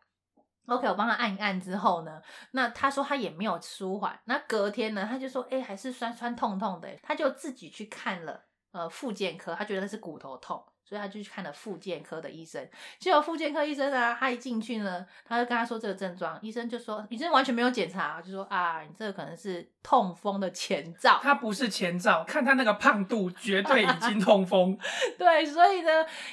[0.67, 4.19] OK，我帮他按一按之后呢，那他说他也没有舒缓。
[4.25, 6.89] 那隔天呢，他就说，哎、还是酸酸痛痛的。
[7.05, 8.46] 他就自己去看了
[8.77, 12.69] 呃复健科，他觉得那是骨头痛，所以他就去看了复健科的医生。
[12.99, 21.19] 结果复健科医生啊，他一进去呢，他就跟他说这个症状，医生就说，医生完全没有检查，就说啊，你这个可能是痛风的前兆。
[21.23, 24.79] 他不是前兆，看他那个胖度，绝对已经痛风。
[25.19, 25.91] 对，所以呢，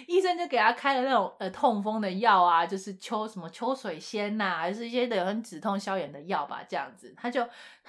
[0.07, 7.47] 医生就给他开了那种呃痛风的药啊，就是秋什么秋水仙呐、啊，还是一些的很止痛消炎的药吧，这样子，他就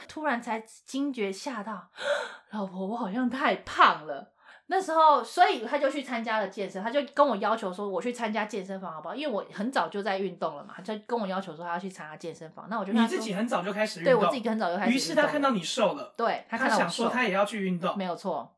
[0.08, 1.90] 突然才惊觉吓到，
[2.52, 4.33] 老婆，我好像太胖了。
[4.66, 9.14] 那时候，所以他就去参加了健身，他就跟我要求说，我去参加健身房好不好？
[9.14, 12.66] 因为我很早就在运动了嘛，他就跟我要求说他要去参加健身房。
[12.70, 14.92] 那我就你自己很早就开始运动，对我自己很早就开始。
[14.92, 18.56] 于是他看到你瘦了，对他他看到我瘦想说他也要去运动，没有错。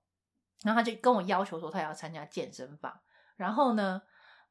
[0.63, 2.93] 然后他就跟我要求说他也要参加健身房，
[3.37, 4.01] 然后呢，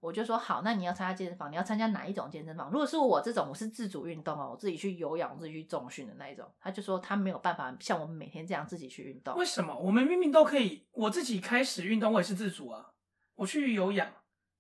[0.06, 2.70] 我就说好，那你要参加健身房，你要参加哪一种健身房？
[2.70, 6.46] 如果是我这种，我是自主运动哦，我自己去有氧，我自己去重训的那一种。
[6.60, 9.36] 他就说他没有办法像我们每天这样自己去运动。
[9.36, 9.76] 为什么？
[9.76, 12.92] 我们明明都可以，我自己开始运动，我也是自主啊。
[13.34, 14.08] 我去有氧，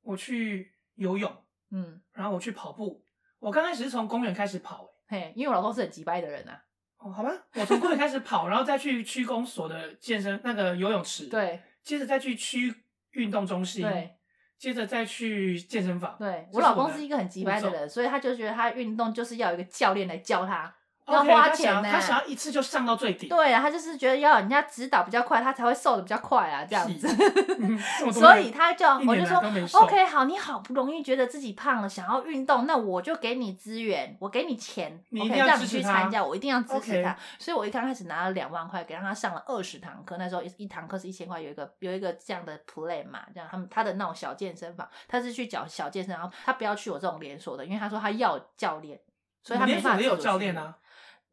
[0.01, 1.31] 我去游泳，
[1.69, 3.05] 嗯，然后我去跑步。
[3.39, 6.63] 我刚开始是从公园开始跑、欸，嘿，因为我老公是很急掰的人啊。
[6.97, 12.73] 哦，好吧，我从公园开始跑，然后再去区公所的健身那个游泳池，，对接着再去区
[13.11, 14.14] 运动中心，对
[14.57, 16.15] 接着再去健身房。
[16.17, 20.73] 对，我老公是一个很急掰的人，所以他就觉得他运动就是要有一个教练来教他。
[21.05, 23.29] OK，要花钱呢、他想要一次就上到最顶。
[23.29, 27.07] 对啊，他就是觉得要人家指导比较快，他才会瘦的比较快啊，这样子。
[28.11, 29.37] 所以他就我就说
[29.81, 37.15] OK 好，你好不容易觉得自己胖了，想要运动，那我就给你资源，我给你钱，我可以你一定要让你去参加，我一定要支持 OK 他。
[37.37, 48.99] 所以我一刚开始拿了两万块，给让他上了二十堂课，那时候一一堂课是一千块，有一个有一个这样的 play 嘛，这样他们他的那种小健身房，他是去找小健身，然后他不要去我这种连锁的，因为他说他要教练，
[49.43, 50.75] 所以他没办法连锁也有教练啊。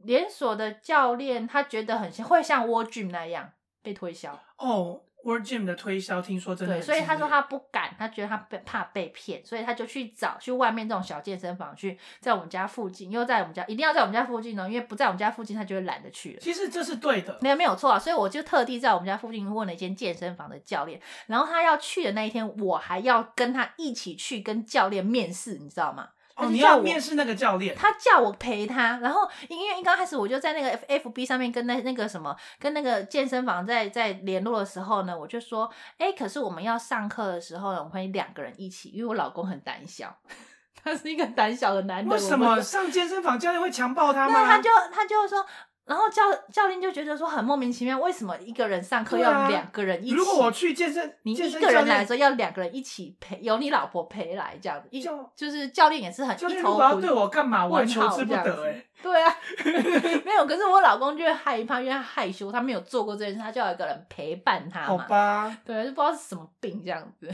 [0.05, 4.39] 连锁的教练他觉得很像会像 World Gym 那样被推销。
[4.59, 16.39] 哦，World Gym 的推销听说真的所以他说他不敢，他觉得他被怕被骗，所以他就去找去外面这种小健身房去，在我们家附近，又在我们家一定要在我们家附近呢，因为不在我们家附近，他就会懒得去了。
[16.41, 17.39] 其实这是对的。
[17.41, 26.11] 没有没有错啊，所以我就特地在我们家附近问了一间健身房的教练，然后他要去的那一天，我还要跟他一起去跟教练面试，你知道吗？
[26.37, 40.17] 哦，你要面试那个教练，他叫我陪他，然后因为一刚开始我就在那个 F F B 上面跟那那个什么跟那个健身房在在联络的时候呢，我就说，哎、欸，可是我们要上课的时候呢，我们会两个人一起，因为我老公很胆小，
[40.83, 42.09] 他是一个胆小的男人。
[42.09, 44.35] 为什么上健身房教练会强暴他吗？
[44.35, 45.45] 那他就他就说。
[45.93, 50.15] 然后教教练就觉得说很莫名其妙，为什么一个人上课要两个人一起？
[50.15, 54.89] 如果我去健身，你一个人来的时候要两个人一起陪，有你老婆陪来这样子。
[54.91, 55.03] 一
[55.37, 57.67] 就是教练也是很一头要对我干嘛？
[57.67, 58.83] 我求之不得哎。
[59.03, 59.37] 对啊，
[60.25, 60.47] 没有。
[60.47, 64.87] 可是我老公就会害怕，因为他害羞，他没有做过这件事，他就要一个人陪伴他嘛。
[64.87, 65.59] 好吧。
[65.63, 67.31] 对，就不知道是什么病这样子。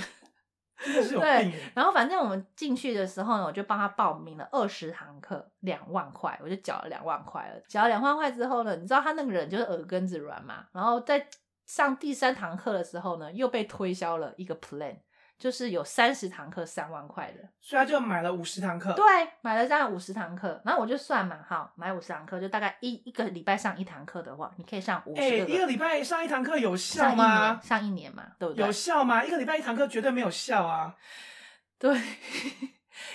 [0.84, 1.28] 真的是有病。
[1.28, 7.60] 对，然后反正我们进去的时候呢，我就帮他报名了二十堂课，两万块，我就缴了两万块了。
[7.68, 11.26] 缴了两万块之后呢，你知道他那个人就是耳根子软嘛，然后在
[11.66, 14.96] 上第三堂课的时候呢，又被推销了一个 plan。
[15.38, 18.92] 就是有三十堂课三万块的，所以他就买了五十堂课。
[18.94, 19.04] 对，
[19.40, 25.26] 买了这样五十堂课，然后我就算嘛，好，买五十堂课就大概一一个礼拜上一堂课的话，你可以上五十个。
[25.26, 27.60] 哎、欸，一个礼拜上一堂课有效吗？
[27.60, 28.66] 上，上一年嘛，对不对？
[28.66, 29.24] 有效吗？
[29.24, 30.96] 一个礼拜一堂课绝对没有效啊。
[31.78, 31.96] 对。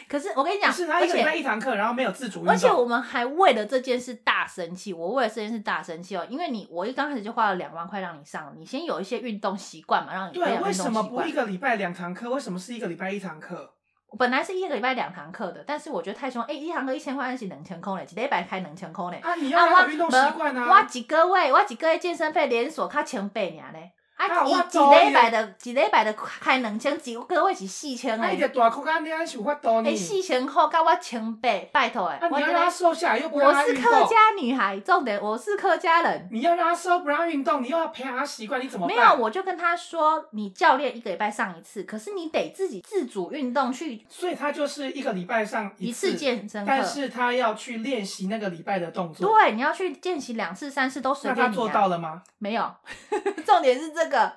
[0.08, 4.94] 可是我跟你讲，是他一个礼拜一堂课，然后没有自主，而且我们还为了这件事大生气。
[4.94, 10.58] 我为了这件事大生气哦，因为你我一刚开始就花了两万块让你上，你先有一些运动习惯嘛，让你对。
[10.60, 12.30] 为什么不一个礼拜两堂课？
[12.30, 13.74] 为什么是一个礼拜一堂课？
[14.20, 16.44] 本来是一个礼拜两堂课的，但是我觉得太凶。
[16.44, 18.08] 哎，一堂课一千块，还是两千块嘞？
[18.12, 19.18] 一礼拜开两千块嘞？
[19.24, 20.70] 啊，你要有运动习惯啊！
[20.70, 23.92] 我几个月，我几个月健身费连锁卡千八尔嘞。
[24.16, 28.28] 啊，一一礼拜的，一礼拜的开两千，一个月是四千诶。
[28.28, 29.96] 哎，这大裤干你安是有法度呢？
[29.96, 32.20] 四千块，甲我千八，拜托诶。
[32.32, 33.84] 你要让他瘦下来，又不让他运动。
[33.84, 36.30] 我是客家女孩，重点我是客家人。
[36.32, 38.96] 你要让他瘦，不让运动，你又要培养他习惯，你怎么办？
[38.96, 44.06] 没有，我就跟他说，你教练一个礼拜上一次，可是你得自己自主运动去。
[44.08, 49.28] 所以他就是一个礼拜上一次，一次健身课，但是他要去练习那个礼拜的动作。
[49.28, 51.46] 对，你要去练习两次、三次都随便你、啊。
[51.46, 52.22] 那他做到了吗？
[52.38, 52.72] 没有，
[53.46, 54.34] 重点是这个。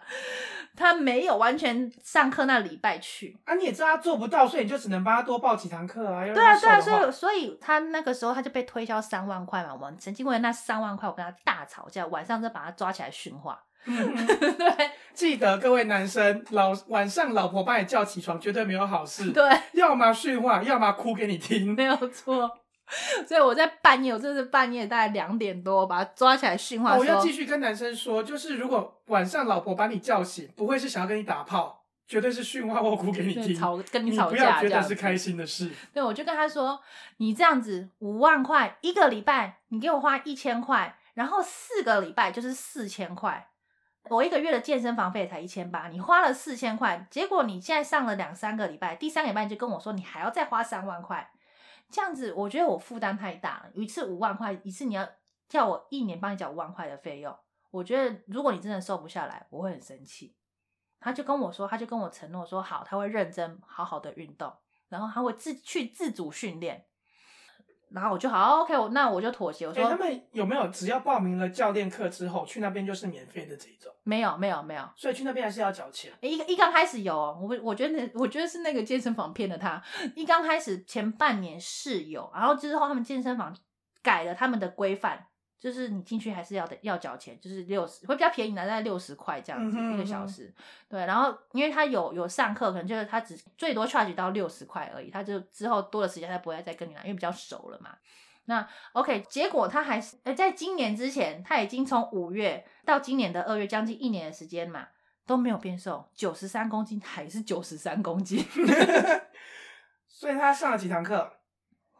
[0.78, 6.22] 他没有完全上课那礼拜去啊，你也知道他做不到，所以你就只能帮他多报几堂课啊。
[6.22, 9.72] 对啊，对啊，所以所以他那个时候他就被推销三万块嘛。
[9.72, 13.58] 我们曾经为了那三万块，我跟他大吵架，晚上就把他抓起来训话。
[13.86, 13.96] 嗯、
[14.26, 19.30] 对，记得各位男生，老晚上老婆把你叫起床，绝对没有好事。
[19.30, 19.42] 对，
[19.72, 22.50] 要么训话，要么哭给你听，没有错。
[23.26, 26.96] 所以我在半夜，我真的是半夜大概两点多把他抓起来训话。
[26.96, 35.70] 我要继续跟男生说，就是如果晚上老婆把你叫醒，不会是想要跟你打炮，绝对是训话或哭给你听，吵跟你吵架，你不要觉得是开心的事。
[35.92, 36.80] 对，我就跟他说，
[37.16, 43.48] 你这样子五万块一个礼拜，你给我花一千块，然后四个礼拜就是四千块，
[44.04, 51.28] 我一个月的健身房费才一千八，你花了四千块，结果你现在上了两三个礼拜，第三个礼拜你就跟我说你还要再花三万块。
[51.90, 53.70] 这样子，我觉得我负担太大了。
[53.74, 55.08] 一次五万块，一次你要
[55.48, 57.36] 叫我一年帮你缴五万块的费用，
[57.70, 60.34] 我觉得如果你真的瘦不下来，我会很生气。
[60.98, 64.52] 他就跟我说，他就跟我承诺说好，他会认真好好的运动，
[64.88, 66.85] 然后他会自去自主训练。
[67.90, 69.66] 然后我就好，OK，我那我就妥协。
[69.66, 73.92] 我说、欸、他们有没有只要报名了教练课之后去那边就是免费的这种？
[74.02, 74.82] 没有，没有，没有。
[74.96, 76.12] 所以去那边还是要缴钱。
[76.20, 79.82] 一一刚开始有，我我觉得我觉得是那个健身房骗了他。
[80.14, 83.56] 一刚开始前半年是有，然后之后他们健身房
[84.02, 85.26] 改了他们的规范。
[85.58, 90.54] 就是你进去还是要的要缴钱，就是六十会比较便宜的，大概六十块这样子一个小时。
[90.88, 97.96] 对，然后因为他有有上课，可能就是他只最多 charge 到六十块而已，他就之后多的时间他不会再跟你来，因为比较熟了嘛。
[98.44, 104.86] 那 OK，结果他还是呃，在今年之前，他已经从五月到今年的二月，将近一年的时间嘛，
[105.26, 108.44] 都没有变瘦，九十三公斤还是九十三公斤。
[110.06, 111.32] 所以他上了几堂课？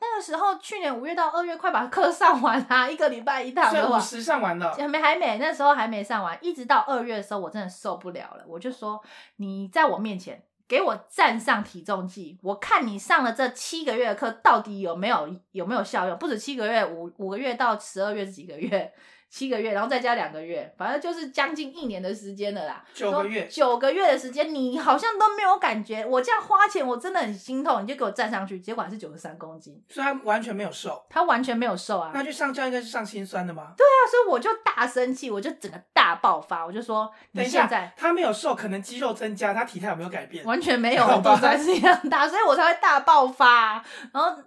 [0.01, 9.03] 那个时候，去年五月到二月，快把课上完啦，一个礼拜一堂的话，五十上完了，还没还没，那时候还没上完，一直到二月的时候，我真的受不了了，我就说，
[9.37, 18.93] 你在我面前给我站上体重计，我看你上了这七个月的课到底有没有有没有效用，不止七个月，五五个月到十二月是几个月？
[19.29, 22.83] 七个月，然后再加两个月，反正就是将近一年的时间了啦。
[22.95, 26.07] 九个月，九个月的时间，你好像都没有感觉。
[26.07, 27.83] 我这样花钱，我真的很心痛。
[27.83, 31.05] 你就给我站上去，结果还是九十三公斤，所以他完全没有瘦。
[31.11, 32.13] 他完全没有瘦啊！
[32.15, 33.75] 那去上教应该是上心酸的吗？
[33.77, 40.45] 对啊，所以我就大生气，我就整个大爆发，我就说：你现在他没有瘦，可能肌肉增加，他体态有没有改变？
[40.45, 43.85] 完全没有，肚子还是一样大，所以我才会大爆发。
[44.13, 44.43] 然后。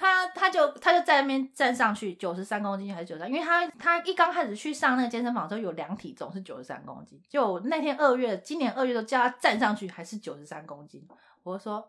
[0.00, 3.28] 他他就他就在那边站上去九十三公斤还是九十三？
[3.28, 11.06] 因为他他一刚开始去上那个健身房的时候有量体重是九十三公斤，就那天二月今年二月都叫他站上去还是九十三公斤。
[11.42, 11.86] 我说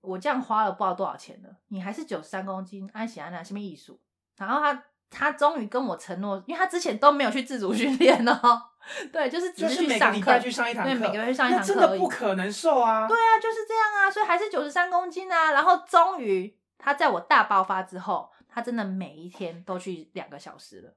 [0.00, 4.00] 我这样花了不知道多少钱了，你还是九十三公斤，安喜安娜什么艺术？
[4.36, 8.62] 然后他他终于跟我承诺，因为他之前都没有去自主训练哦，
[9.12, 13.06] 对，就是只是去上课，去上一堂课，对，每个月去上一堂课，真的不可能瘦啊！
[13.06, 15.52] 对啊，就是这样啊，所以还是九十三公斤啊。
[15.52, 20.94] 然后终于他在我大爆发之后，他真的每一天都去两个小时了。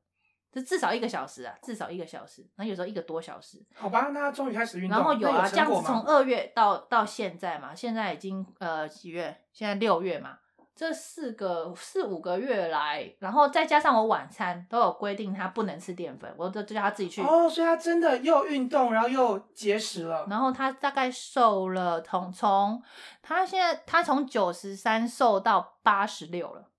[0.51, 3.65] 就至少一个小时啊，至少一个小时，然后有时候一个多小时。
[3.73, 4.97] 好吧，那他终于开始运动。
[4.97, 9.45] 然后有啊，有这样子从二月到到现在嘛，现在已经呃几月？
[9.53, 10.39] 现在六月嘛，
[10.76, 17.22] 这四个四五个月来，然后再加上我晚餐都有规定他不能吃淀粉，我都叫他自己去。
[17.22, 20.26] 哦，所以他真的又运动，然后又节食了。
[20.30, 22.82] 然后他大概瘦了，从从
[23.22, 26.69] 他现在他从九十三瘦到八十六了。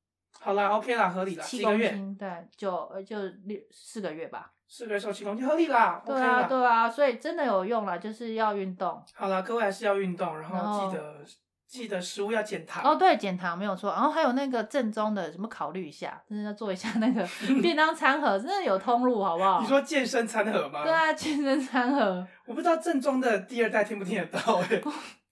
[0.40, 6.02] 好啦，OK 啦，合理啦，七个月，对，就就六四个月吧，四个月瘦七公斤，合理啦。
[6.04, 9.00] 对啊，对啊，所以真的有用啦，就是要运动。
[9.14, 11.24] 好啦，各位还是要运动，然后记得
[11.72, 12.82] 记得食物要减糖。
[12.84, 13.90] 哦，对，减糖没有错。
[13.92, 17.26] 然后还有那个正宗的，什么考虑一下， 真的要做一下那个
[17.62, 19.62] 便当餐盒，真的有通路，好不好？
[19.62, 20.82] 你说健身餐盒吗？
[20.84, 22.26] 对啊，健身餐盒。
[22.44, 24.82] 我不知道正宗的第二代听不听得到哎。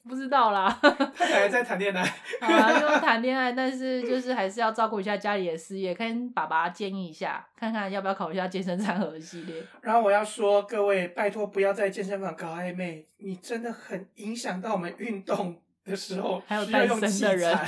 [0.08, 0.74] 不知道啦，
[1.14, 2.02] 他还在谈恋爱，
[2.40, 9.62] 好啊，就谈恋爱，但是就是还是要照顾一下家里的事业，跟爸爸建议一下，看看要不要考虑一下健身餐盒的系列。
[9.82, 15.60] 然后我要说，各位拜托不要在健身房搞暧昧，你真的很影响到我们运动
[15.90, 17.58] 的时候，还有单身的人。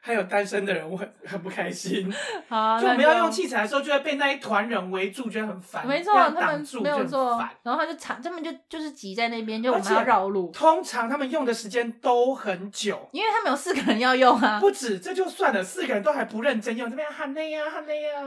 [0.00, 2.08] 还有单身的人，我很很不开心。
[2.48, 5.86] 就我们要用器材的时候，就会被那一团人围住，觉得很烦。
[5.86, 7.36] 没错，他们没有错。
[7.62, 10.50] 然后他就长，他们就就是挤在那边，就我们要绕路。
[10.50, 14.58] 通常他们用的时间都很久，因为他们有四个人要用啊。
[14.62, 18.24] 不止，这就算了，四个人都还不认真用，这边喊累呀，喊累呀。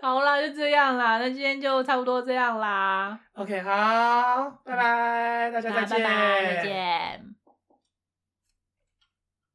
[0.00, 3.18] 好啦，就这样啦，那今天就差不多这样啦。
[3.34, 7.31] OK，好，拜拜，大家再见，拜拜，再见。